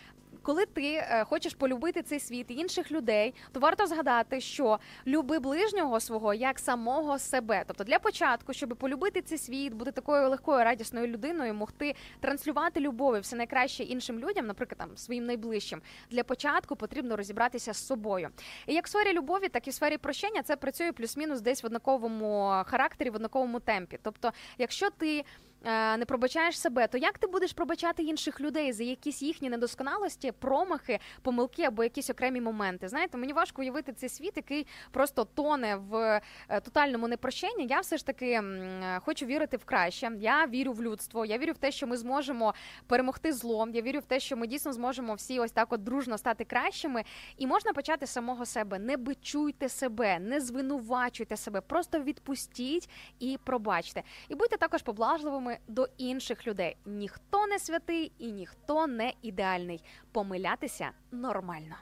[0.42, 5.40] коли ти е, хочеш полюбити цей світ і інших людей, то варто згадати, що люби
[5.40, 7.64] ближнього свого як самого себе.
[7.68, 13.18] Тобто, для початку, щоб полюбити цей світ, бути такою легкою радісною людиною, могти транслювати любов
[13.18, 15.82] і все найкраще іншим людям, наприклад, там своїм найближчим.
[16.10, 18.30] Для початку потрібно розібратися з собою.
[18.68, 21.66] І як в сфері любові, так і в сфері прощення це працює плюс-мінус десь в
[21.66, 24.00] однаковому характері, в однаковому темпі.
[24.04, 25.24] Тобто, якщо ти е,
[25.64, 31.00] не пробачаєш себе, то як ти будеш пробачати інших людей за якісь їхні недосконалості, промахи,
[31.22, 32.88] помилки або якісь окремі моменти?
[32.88, 37.68] Знаєте, мені важко уявити цей світ, який просто тоне в е, тотальному непрощенні.
[37.68, 40.12] Я все ж таки е, хочу вірити в краще.
[40.20, 41.26] Я вірю в людство.
[41.26, 42.54] Я вірю в те, що ми зможемо
[42.88, 43.68] перемогти зло.
[43.74, 47.04] Я вірю в те, що ми дійсно зможемо всі ось так от дружно стати кращими.
[47.38, 48.80] І можна почати з самого себе.
[48.80, 52.90] Не бичуйте себе, не звинувачуйте себе, просто відпустіть
[53.20, 54.04] і пробачте.
[54.30, 56.78] І будьте також поблажливими до інших людей.
[56.86, 59.84] Ніхто не святий і ніхто не ідеальний.
[60.12, 61.76] Помилятися нормально.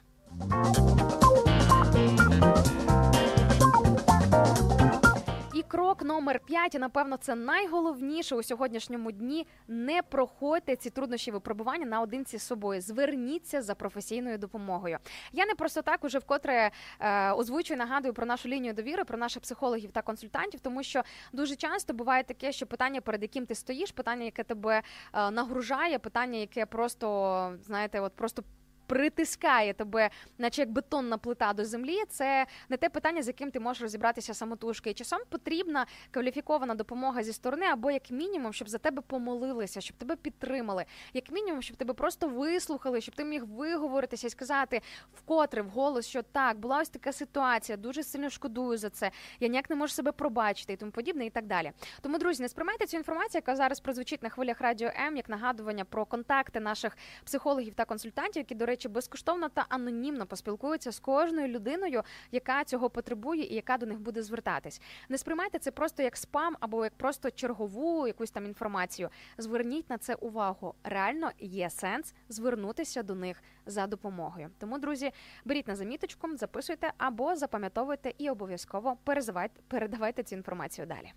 [5.70, 9.48] Крок номер 5, і напевно, це найголовніше у сьогоднішньому дні.
[9.68, 12.82] Не проходьте ці труднощі випробування наодинці з собою.
[12.82, 14.98] Зверніться за професійною допомогою.
[15.32, 19.42] Я не просто так уже вкотре е, озвучую, нагадую про нашу лінію довіри, про наших
[19.42, 23.92] психологів та консультантів, тому що дуже часто буває таке, що питання, перед яким ти стоїш,
[23.92, 24.82] питання, яке тебе
[25.14, 28.44] е, нагружає, питання, яке просто знаєте, от просто
[28.90, 31.98] притискає тебе, наче як бетонна плита до землі.
[32.10, 34.90] Це не те питання, з яким ти можеш розібратися самотужки.
[34.90, 39.98] І часом потрібна кваліфікована допомога зі сторони, або як мінімум, щоб за тебе помолилися, щоб
[39.98, 44.82] тебе підтримали, як мінімум, щоб тебе просто вислухали, щоб ти міг виговоритися і сказати
[45.14, 49.12] вкотре вголос, що так, була ось така ситуація, дуже сильно шкодую за це.
[49.40, 51.72] Я ніяк не можу себе пробачити і тому подібне, і так далі.
[52.02, 55.86] Тому, друзі, не сприймайте цю інформацію, яка зараз прозвучить на хвилях радіо М, як нагадування
[55.86, 61.48] про контакти наших психологів та консультантів, які, до речі, безкоштовно та анонімно поспілкуються з кожною
[61.48, 64.82] людиною, яка цього потребує і яка до них буде звертатись.
[65.10, 69.10] Не сприймайте це просто як спам або як просто чергову якусь там інформацію.
[69.38, 70.74] Зверніть на це увагу.
[70.84, 74.50] Реально є сенс звернутися до них за допомогою.
[74.60, 75.12] Тому, друзі,
[75.46, 81.12] беріть на заміточку, записуйте або запам'ятовуйте і обов'язково перезавайте- передавайте цю інформацію далі.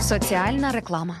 [0.00, 1.20] Соціальна реклама.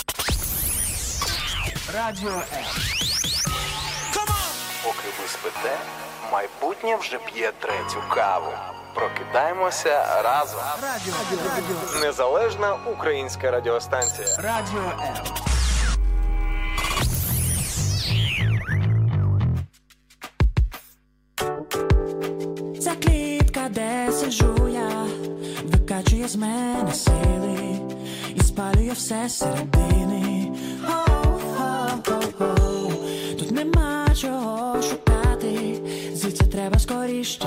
[1.93, 2.43] Радіо М.
[4.83, 5.77] Поки ви спите,
[6.31, 8.51] майбутнє вже п'є третю каву.
[8.95, 10.59] Прокидаємося разом.
[10.81, 11.13] Радіо,
[11.55, 14.27] радіо, Незалежна українська радіостанція.
[14.37, 15.15] радіо М.
[22.81, 25.05] Ця клітка, де сиджу я,
[25.63, 27.79] викачує з мене сили
[28.35, 30.50] і спалює все середини.
[33.39, 35.79] Тут нема чого шукати,
[36.13, 37.39] звідси треба скоріш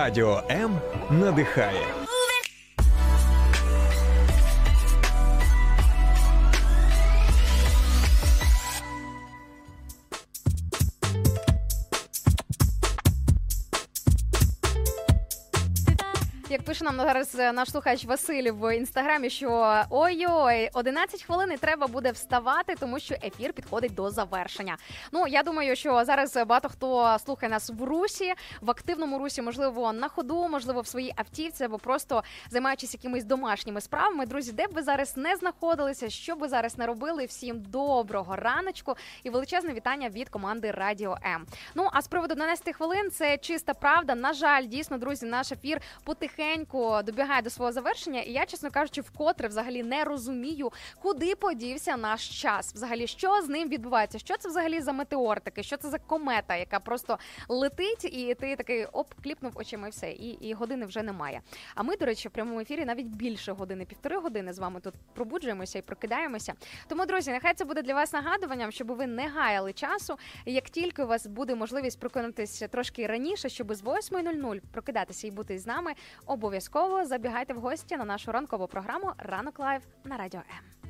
[0.00, 0.78] Радіо М
[1.10, 1.86] надихає.
[16.50, 21.56] Як пише нам зараз е, наш слухач Василь в інстаграмі, що ой-ой, 11 хвилин і
[21.56, 24.76] треба буде вставати, тому що ефір підходить до завершення.
[25.12, 29.92] Ну я думаю, що зараз багато хто слухає нас в русі, в активному русі, можливо,
[29.92, 34.26] на ходу, можливо, в своїй автівці, або просто займаючись якимись домашніми справами.
[34.26, 38.94] Друзі, де б ви зараз не знаходилися, що ви зараз не робили, всім доброго раночку
[39.22, 41.46] і величезне вітання від команди Радіо М.
[41.74, 44.14] Ну а з приводу 12 хвилин це чиста правда.
[44.14, 49.00] На жаль, дійсно, друзі, наш ефір потихеньку добігає до свого завершення, і я, чесно кажучи,
[49.00, 50.72] вкотре взагалі не розумію,
[51.02, 52.74] куди подівся наш час.
[52.74, 54.18] Взагалі, що з ним відбувається?
[54.18, 55.64] Що це взагалі за метеор такий?
[55.64, 57.18] Що це за комета, яка просто
[57.48, 61.40] летить, і ти такий оп, кліпнув очима і все, і, і години вже немає.
[61.74, 64.94] А ми, до речі, в прямому ефірі навіть більше години, півтори години з вами тут
[65.14, 66.54] пробуджуємося і прокидаємося.
[66.88, 70.18] Тому, друзі, нехай це буде для вас нагадуванням, щоб ви не гаяли часу.
[70.46, 75.58] Як тільки у вас буде можливість прокинутися трошки раніше, щоб з 8.00 прокидатися і бути
[75.58, 75.92] з нами,
[76.26, 80.80] обов'язково забігайте в гості на нашу ранкову програму Ранок Live на радіо М.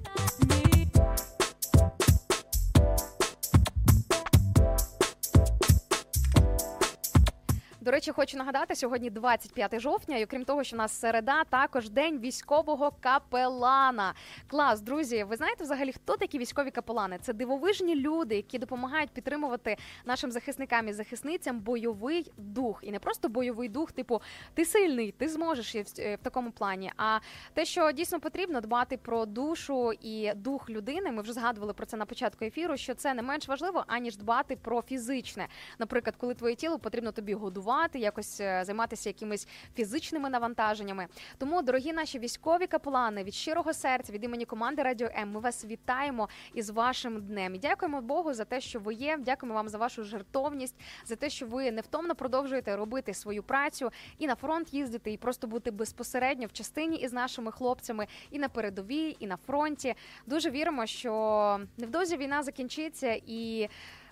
[7.83, 11.91] До речі, хочу нагадати, сьогодні 25 жовтня, і окрім того, що у нас середа, також
[11.91, 14.15] день військового капелана.
[14.47, 17.19] Клас, друзі, ви знаєте взагалі, хто такі військові капелани?
[17.23, 22.81] Це дивовижні люди, які допомагають підтримувати нашим захисникам і захисницям бойовий дух.
[22.83, 24.23] І не просто бойовий дух, типу
[24.55, 25.83] ти сильний, ти зможеш в,
[26.15, 26.93] в такому плані.
[26.97, 27.19] А
[27.55, 31.13] те, що дійсно потрібно дбати про душу і дух людини.
[31.13, 32.77] Ми вже згадували про це на початку ефіру.
[32.77, 35.49] Що це не менш важливо, аніж дбати про фізичне.
[35.79, 41.07] Наприклад, коли твоє тіло потрібно тобі годувати якось е, займатися якимись фізичними навантаженнями.
[41.39, 45.65] Тому, дорогі наші військові капелани, від щирого серця, від імені команди Радіо М, ми вас
[45.65, 47.55] вітаємо із вашим днем.
[47.55, 49.19] І дякуємо Богу за те, що ви є.
[49.19, 50.75] Дякуємо вам за вашу жертовність,
[51.05, 55.47] за те, що ви невтомно продовжуєте робити свою працю і на фронт їздити, і просто
[55.47, 59.95] бути безпосередньо в частині із нашими хлопцями, і на передовій, і на фронті.
[60.27, 63.69] Дуже віримо, що невдовзі війна закінчиться і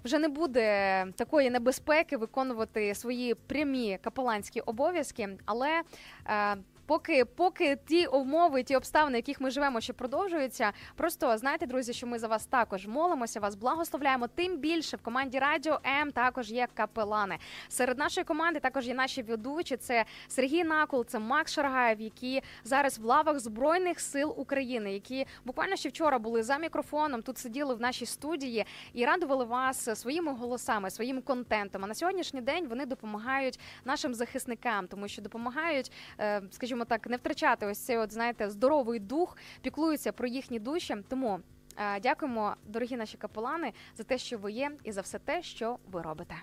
[0.08, 5.82] вже не буде такої небезпеки виконувати свої прямі капеланські обов'язки, але
[6.26, 6.56] е,
[6.88, 10.72] Поки поки ті умови, ті обставини, в яких ми живемо, ще продовжуються.
[10.96, 14.28] Просто знайте, друзі, що ми за вас також молимося, вас благословляємо.
[14.28, 17.38] Тим більше в команді Радіо М також є капелани.
[17.68, 19.76] Серед нашої команди також є наші ведучі.
[19.76, 25.76] Це Сергій Накул, це Макс Шаргаєв, які зараз в лавах збройних сил України, які буквально
[25.76, 27.22] ще вчора були за мікрофоном.
[27.22, 31.84] Тут сиділи в нашій студії і радували вас своїми голосами, своїм контентом.
[31.84, 36.42] А на сьогоднішній день вони допомагають нашим захисникам, тому що допомагають, е,
[36.78, 40.96] скажімо так, не втрачати ось цей, от знаєте, здоровий дух, піклуються про їхні душі.
[41.08, 41.40] Тому
[41.76, 45.78] е, дякуємо, дорогі наші капелани, за те, що ви є, і за все те, що
[45.92, 46.34] ви робите.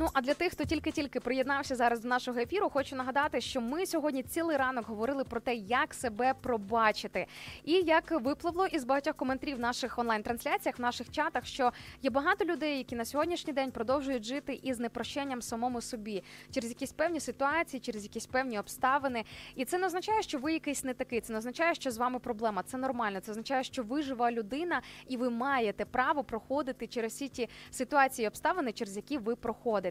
[0.00, 3.86] Ну а для тих, хто тільки-тільки приєднався зараз до нашого ефіру, хочу нагадати, що ми
[3.86, 7.26] сьогодні цілий ранок говорили про те, як себе пробачити,
[7.64, 11.72] і як випливло із багатьох коментарів в наших онлайн-трансляціях, в наших чатах, що
[12.02, 16.92] є багато людей, які на сьогоднішній день продовжують жити із непрощенням самому собі через якісь
[16.92, 19.24] певні ситуації, через якісь певні обставини.
[19.56, 21.20] І це не означає, що ви якийсь не такий.
[21.20, 22.62] Це не означає, що з вами проблема.
[22.62, 23.20] Це нормально.
[23.20, 28.24] Це означає, що ви жива людина, і ви маєте право проходити через всі ті ситуації
[28.24, 29.89] і обставини, через які ви проходите.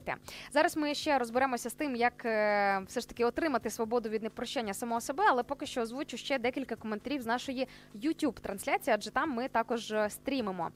[0.52, 4.74] Зараз ми ще розберемося з тим, як е, все ж таки отримати свободу від непрощення
[4.74, 9.32] самого себе, але поки що озвучу ще декілька коментарів з нашої youtube трансляції, адже там
[9.32, 10.72] ми також е, стрімимо.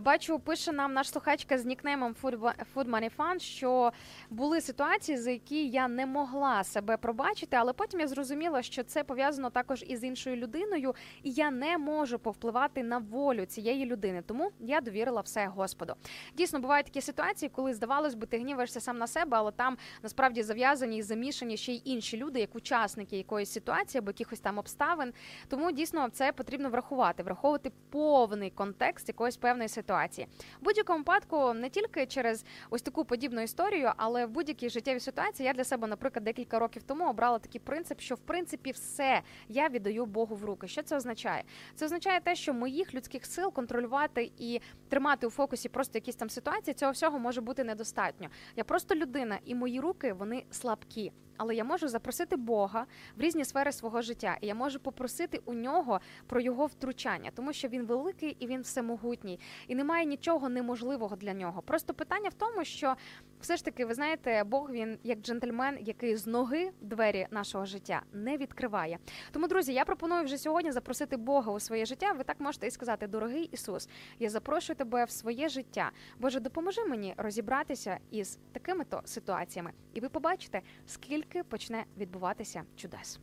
[0.00, 3.92] Бачу, пише нам наш слухачка з нікнеймом Food Money Fun, що
[4.30, 9.04] були ситуації, за які я не могла себе пробачити, але потім я зрозуміла, що це
[9.04, 14.22] пов'язано також із іншою людиною, і я не можу повпливати на волю цієї людини.
[14.26, 15.94] Тому я довірила все Господу.
[16.36, 20.42] Дійсно, бувають такі ситуації, коли здавалось би, ти гніваєшся сам на себе, але там насправді
[20.42, 25.12] зав'язані і замішані ще й інші люди, як учасники якоїсь ситуації або якихось там обставин.
[25.48, 30.26] Тому дійсно це потрібно врахувати, враховувати повний контекст якоїсь певної ситуації.
[30.60, 35.46] В будь-якому випадку не тільки через ось таку подібну історію, але в будь-якій життєвій ситуації
[35.46, 39.68] я для себе, наприклад, декілька років тому обрала такий принцип, що в принципі все я
[39.68, 40.68] віддаю Богу в руки.
[40.68, 41.44] Що це означає?
[41.74, 46.30] Це означає те, що моїх людських сил контролювати і тримати у фокусі просто якісь там
[46.30, 48.21] ситуації, цього всього може бути недостатньо.
[48.56, 51.12] Я просто людина, і мої руки вони слабкі.
[51.36, 52.86] Але я можу запросити Бога
[53.16, 57.52] в різні сфери свого життя, і я можу попросити у нього про його втручання, тому
[57.52, 61.62] що він великий і він всемогутній, і немає нічого неможливого для нього.
[61.62, 62.96] Просто питання в тому, що
[63.40, 68.02] все ж таки, ви знаєте, Бог він як джентльмен, який з ноги двері нашого життя
[68.12, 68.98] не відкриває.
[69.32, 72.12] Тому, друзі, я пропоную вже сьогодні запросити Бога у своє життя.
[72.12, 73.88] Ви так можете і сказати, дорогий Ісус,
[74.18, 75.90] я запрошую тебе в своє життя.
[76.18, 83.20] Боже, допоможи мені розібратися із такими то ситуаціями, і ви побачите, скільки почне відбуватися чудес.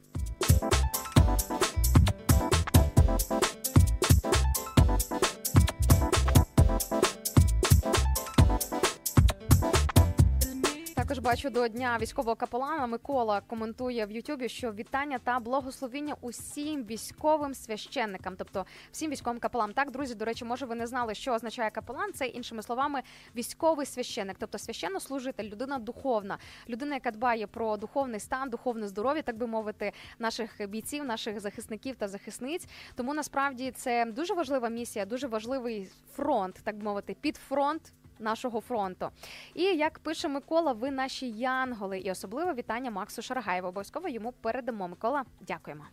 [11.10, 16.84] Також бачу до дня військового капелана Микола коментує в Ютубі, що вітання та благословіння усім
[16.84, 19.74] військовим священникам, тобто всім військовим капелам.
[19.74, 22.14] Так, друзі, до речі, може, ви не знали, що означає капелан.
[22.14, 23.02] Це іншими словами
[23.36, 26.38] військовий священник, тобто священнослужитель, людина духовна,
[26.70, 31.96] людина, яка дбає про духовний стан, духовне здоров'я, так би мовити, наших бійців, наших захисників
[31.96, 32.68] та захисниць.
[32.96, 38.62] Тому насправді це дуже важлива місія, дуже важливий фронт, так би мовити, під фронт нашого
[38.62, 39.10] фронту.
[39.54, 43.68] І як пише Микола, ви наші янголи, і особливе вітання Максу Шаргаєву.
[43.68, 44.88] Обов'язково йому передамо.
[44.88, 45.84] Микола, дякуємо.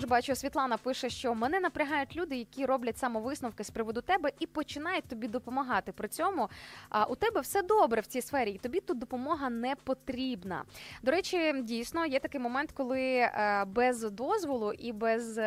[0.00, 4.46] Також бачу, Світлана пише, що мене напрягають люди, які роблять самовисновки з приводу тебе і
[4.46, 5.92] починають тобі допомагати.
[5.92, 6.48] При цьому
[6.88, 10.64] а, у тебе все добре в цій сфері, і тобі тут допомога не потрібна.
[11.02, 15.40] До речі, дійсно є такий момент, коли е, без дозволу і без.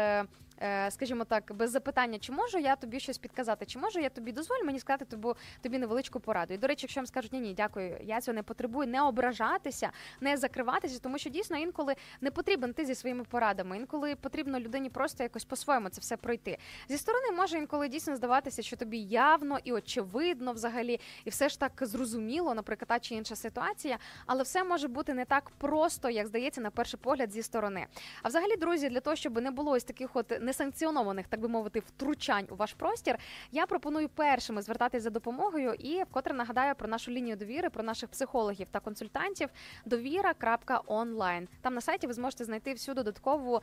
[0.64, 4.32] Е, Скажімо так, без запитання, чи можу я тобі щось підказати, чи можу я тобі
[4.32, 5.28] дозволь мені сказати тобі,
[5.62, 6.54] тобі невеличку пораду.
[6.54, 9.92] І до речі, якщо вам скажуть ні, ні, дякую, я цього не потребую, не ображатися,
[10.22, 13.78] не закриватися, тому що дійсно інколи не потрібен ти зі своїми порадами.
[13.78, 16.58] Інколи потрібно людині просто якось по-своєму це все пройти.
[16.90, 21.60] Зі сторони може інколи дійсно здаватися, що тобі явно і очевидно взагалі, і все ж
[21.60, 26.28] так зрозуміло, наприклад, та чи інша ситуація, але все може бути не так просто, як
[26.28, 27.88] здається, на перший погляд зі сторони.
[28.24, 31.80] А взагалі, друзі, для того, щоб не було ось таких от несанкціонованих, так би мовити,
[31.80, 33.18] втручань у ваш простір,
[33.52, 38.10] я пропоную першими звертатись за допомогою і вкотре нагадаю про нашу лінію довіри, про наших
[38.10, 39.50] психологів та консультантів
[39.86, 41.48] довіра.онлайн.
[41.62, 43.62] Там на сайті ви зможете знайти всю додаткову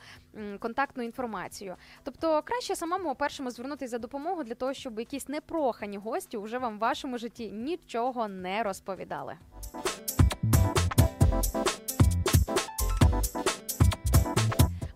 [0.59, 1.75] контактну інформацію.
[2.03, 6.77] Тобто краще самому першому звернутися за допомогою для того, щоб якісь непрохані гості вже вам
[6.77, 9.37] в вашому житті нічого не розповідали.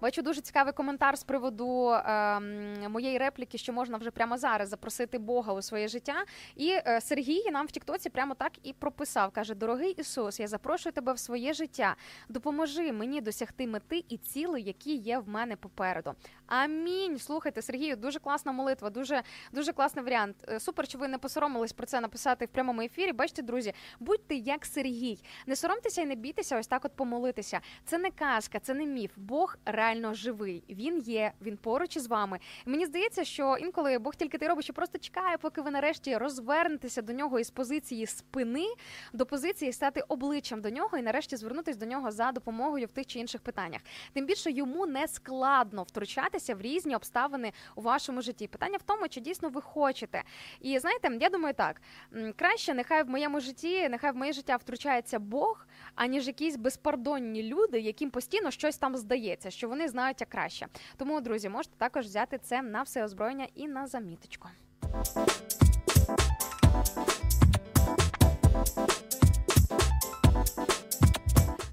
[0.06, 5.18] Бачу дуже цікавий коментар з приводу ем, моєї репліки, що можна вже прямо зараз запросити
[5.18, 6.14] Бога у своє життя.
[6.56, 10.94] І е, Сергій нам в Тіктоці прямо так і прописав: каже: Дорогий Ісус, я запрошую
[10.94, 11.96] тебе в своє життя.
[12.30, 16.14] Допоможи мені досягти мети і цілей, які є в мене попереду.
[16.48, 17.20] Амінь.
[17.20, 20.36] Слухайте, Сергію, дуже класна молитва, дуже дуже класний варіант.
[20.50, 23.14] Е, Супер, що ви не посоромились про це написати в прямому ефірі.
[23.14, 25.20] Бачите, друзі, будьте як Сергій.
[25.46, 27.60] Не соромтеся і не бійтеся, ось так от помолитися.
[27.86, 29.12] Це не казка, це не міф.
[29.18, 30.64] Бог реально живий.
[30.70, 32.40] Він є, він поруч із вами.
[32.66, 37.02] Мені здається, що інколи Бог тільки ти робить, що просто чекає, поки ви нарешті розвернетеся
[37.02, 38.66] до нього із позиції спини
[39.14, 43.06] до позиції стати обличчям до нього і нарешті звернутися до нього за допомогою в тих
[43.06, 43.82] чи інших питаннях.
[44.14, 48.48] Тим більше йому не складно втручатися в різні обставини у вашому житті.
[48.48, 50.24] Питання в тому, чи дійсно ви хочете.
[50.62, 51.82] І знаєте, я думаю, так
[52.36, 57.80] краще нехай в моєму житті, нехай в моє життя втручається Бог, аніж якісь безпардонні люди,
[57.80, 60.68] яким постійно щось там здається, що вони знають як краще.
[60.98, 64.50] Тому, друзі, можете також взяти це на все озброєння і на заміточку.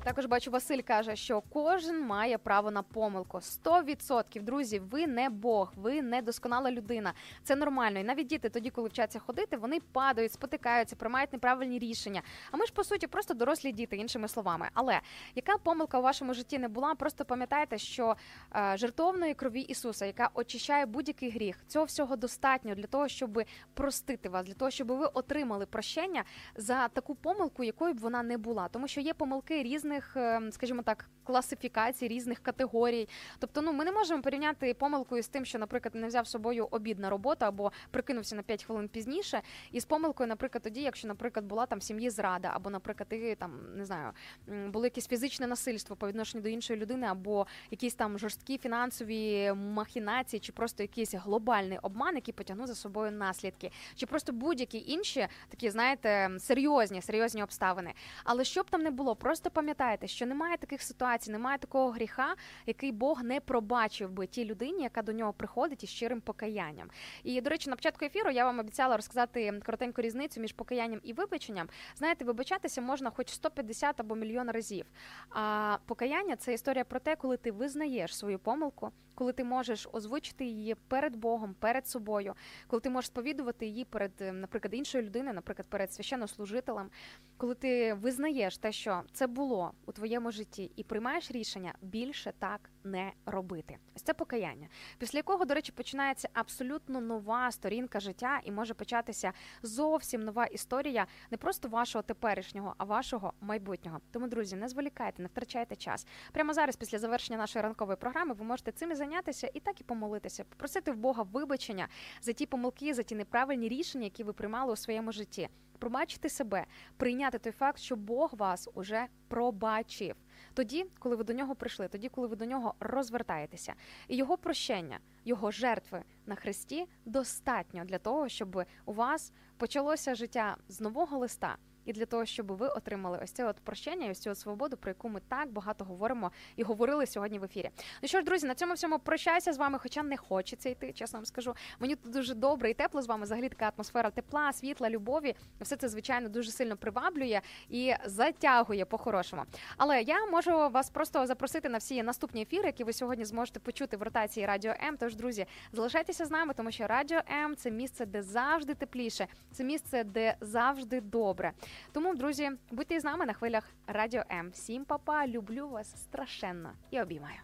[0.04, 3.38] Також бачу, Василь каже, що кожен має право на помилку.
[3.38, 7.12] 100%, друзі, ви не Бог, ви не досконала людина.
[7.42, 7.98] Це нормально.
[7.98, 12.22] І навіть діти, тоді, коли вчаться ходити, вони падають, спотикаються, приймають неправильні рішення.
[12.50, 14.68] А ми ж по суті просто дорослі діти, іншими словами.
[14.74, 15.00] Але
[15.34, 16.94] яка помилка у вашому житті не була?
[16.94, 18.16] Просто пам'ятайте, що
[18.56, 23.42] е, жертовної крові Ісуса, яка очищає будь-який гріх, цього всього достатньо для того, щоб
[23.74, 26.24] простити вас, для того, щоб ви отримали прощення
[26.56, 30.82] за таку помилку, якою б вона не була, тому що є помилки різних, е, скажімо
[30.82, 33.08] так, класифікацій, різних категорій.
[33.38, 36.68] Тобто, ну ми не можемо порівняти помилку із тим, що, наприклад, не взяв з собою
[36.70, 39.42] обід на роботу або прикинувся на 5 хвилин пізніше,
[39.72, 43.34] і з помилкою, наприклад, тоді, якщо, наприклад, була там в сім'ї зрада, або, наприклад, і
[43.34, 44.12] там не знаю,
[44.46, 50.40] було якесь фізичне насильство по відношенню до іншої людини, або якісь там жорсткі фінансові махінації,
[50.40, 55.70] чи просто якийсь глобальний обман, який потягнув за собою наслідки, чи просто будь-які інші такі,
[55.70, 57.94] знаєте, серйозні, серйозні обставини.
[58.24, 59.81] Але що б там не було, просто пам'ятайте.
[59.82, 62.34] Пам'ятайте, що немає таких ситуацій, немає такого гріха,
[62.66, 66.90] який Бог не пробачив би тій людині, яка до нього приходить із щирим покаянням.
[67.24, 71.12] І до речі, на початку ефіру я вам обіцяла розказати коротеньку різницю між покаянням і
[71.12, 71.68] вибаченням.
[71.96, 74.86] Знаєте, вибачатися можна хоч 150 або мільйон разів.
[75.30, 78.90] А покаяння це історія про те, коли ти визнаєш свою помилку,
[79.22, 82.34] коли ти можеш озвучити її перед Богом, перед собою,
[82.66, 86.90] коли ти можеш сповідувати її перед, е, наприклад, іншою людиною, наприклад, перед священнослужителем,
[87.36, 92.70] коли ти визнаєш те, що це було у твоєму житті, і приймаєш рішення більше так
[92.84, 93.76] не робити.
[93.96, 94.68] Ось це покаяння,
[94.98, 99.32] після якого, до речі, починається абсолютно нова сторінка життя, і може початися
[99.62, 104.00] зовсім нова історія не просто вашого теперішнього, а вашого майбутнього.
[104.10, 106.06] Тому, друзі, не зволікайте, не втрачайте час.
[106.32, 109.84] Прямо зараз, після завершення нашої ранкової програми, ви можете цим і зайнятися і так і
[109.84, 111.88] помолитися, попросити в Бога вибачення
[112.20, 115.48] за ті помилки, за ті неправильні рішення, які ви приймали у своєму житті.
[115.82, 120.16] Пробачити себе, прийняти той факт, що Бог вас уже пробачив.
[120.54, 123.74] Тоді, коли ви до нього прийшли, тоді, коли ви до нього розвертаєтеся,
[124.08, 130.56] і його прощення, його жертви на хресті достатньо для того, щоб у вас почалося життя
[130.68, 131.56] з нового листа.
[131.84, 134.76] І для того, щоб ви отримали ось це от прощення, і ось цю от свободу,
[134.76, 137.70] про яку ми так багато говоримо і говорили сьогодні в ефірі.
[138.02, 141.18] Ну що ж, друзі, на цьому всьому прощаюся з вами, хоча не хочеться йти, чесно
[141.18, 141.54] вам скажу.
[141.80, 143.24] Мені тут дуже добре і тепло з вами.
[143.24, 145.34] Взагалі така атмосфера тепла, світла, любові.
[145.60, 149.42] Все це звичайно дуже сильно приваблює і затягує по-хорошому.
[149.76, 153.96] Але я можу вас просто запросити на всі наступні ефіри, які ви сьогодні зможете почути
[153.96, 154.96] в ротації Радіо М.
[154.96, 159.64] Тож, друзі, залишайтеся з нами, тому що Радіо М це місце, де завжди тепліше, це
[159.64, 161.52] місце, де завжди добре.
[161.92, 164.50] Тому, друзі, будьте з нами на хвилях Радіо М.
[164.52, 167.38] Всім папа, люблю вас страшенно і обіймаю.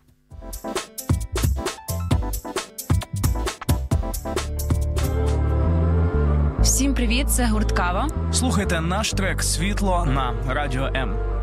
[6.60, 8.08] Всім привіт, це гурткава.
[8.32, 11.37] Слухайте наш трек Світло на Радіо М.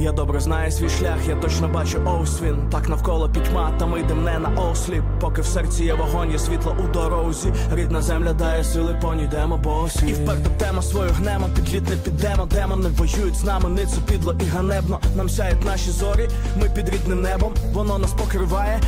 [0.00, 4.24] Я добре знаю свій шлях, я точно бачу ось Так навколо пітьма, та ми йдем
[4.24, 5.02] не на осліп.
[5.20, 7.52] Поки в серці є вогонь, є світло у дорозі.
[7.74, 10.06] Рідна земля дає сили, понідемо босі.
[10.06, 12.46] І вперто тема свою гнемо, підліт не підемо.
[12.46, 15.00] Демони воюють з нами, ницу підло і ганебно.
[15.16, 16.28] Нам сяють наші зорі,
[16.60, 17.52] ми під рідним небом.
[17.72, 18.78] Воно нас покриває,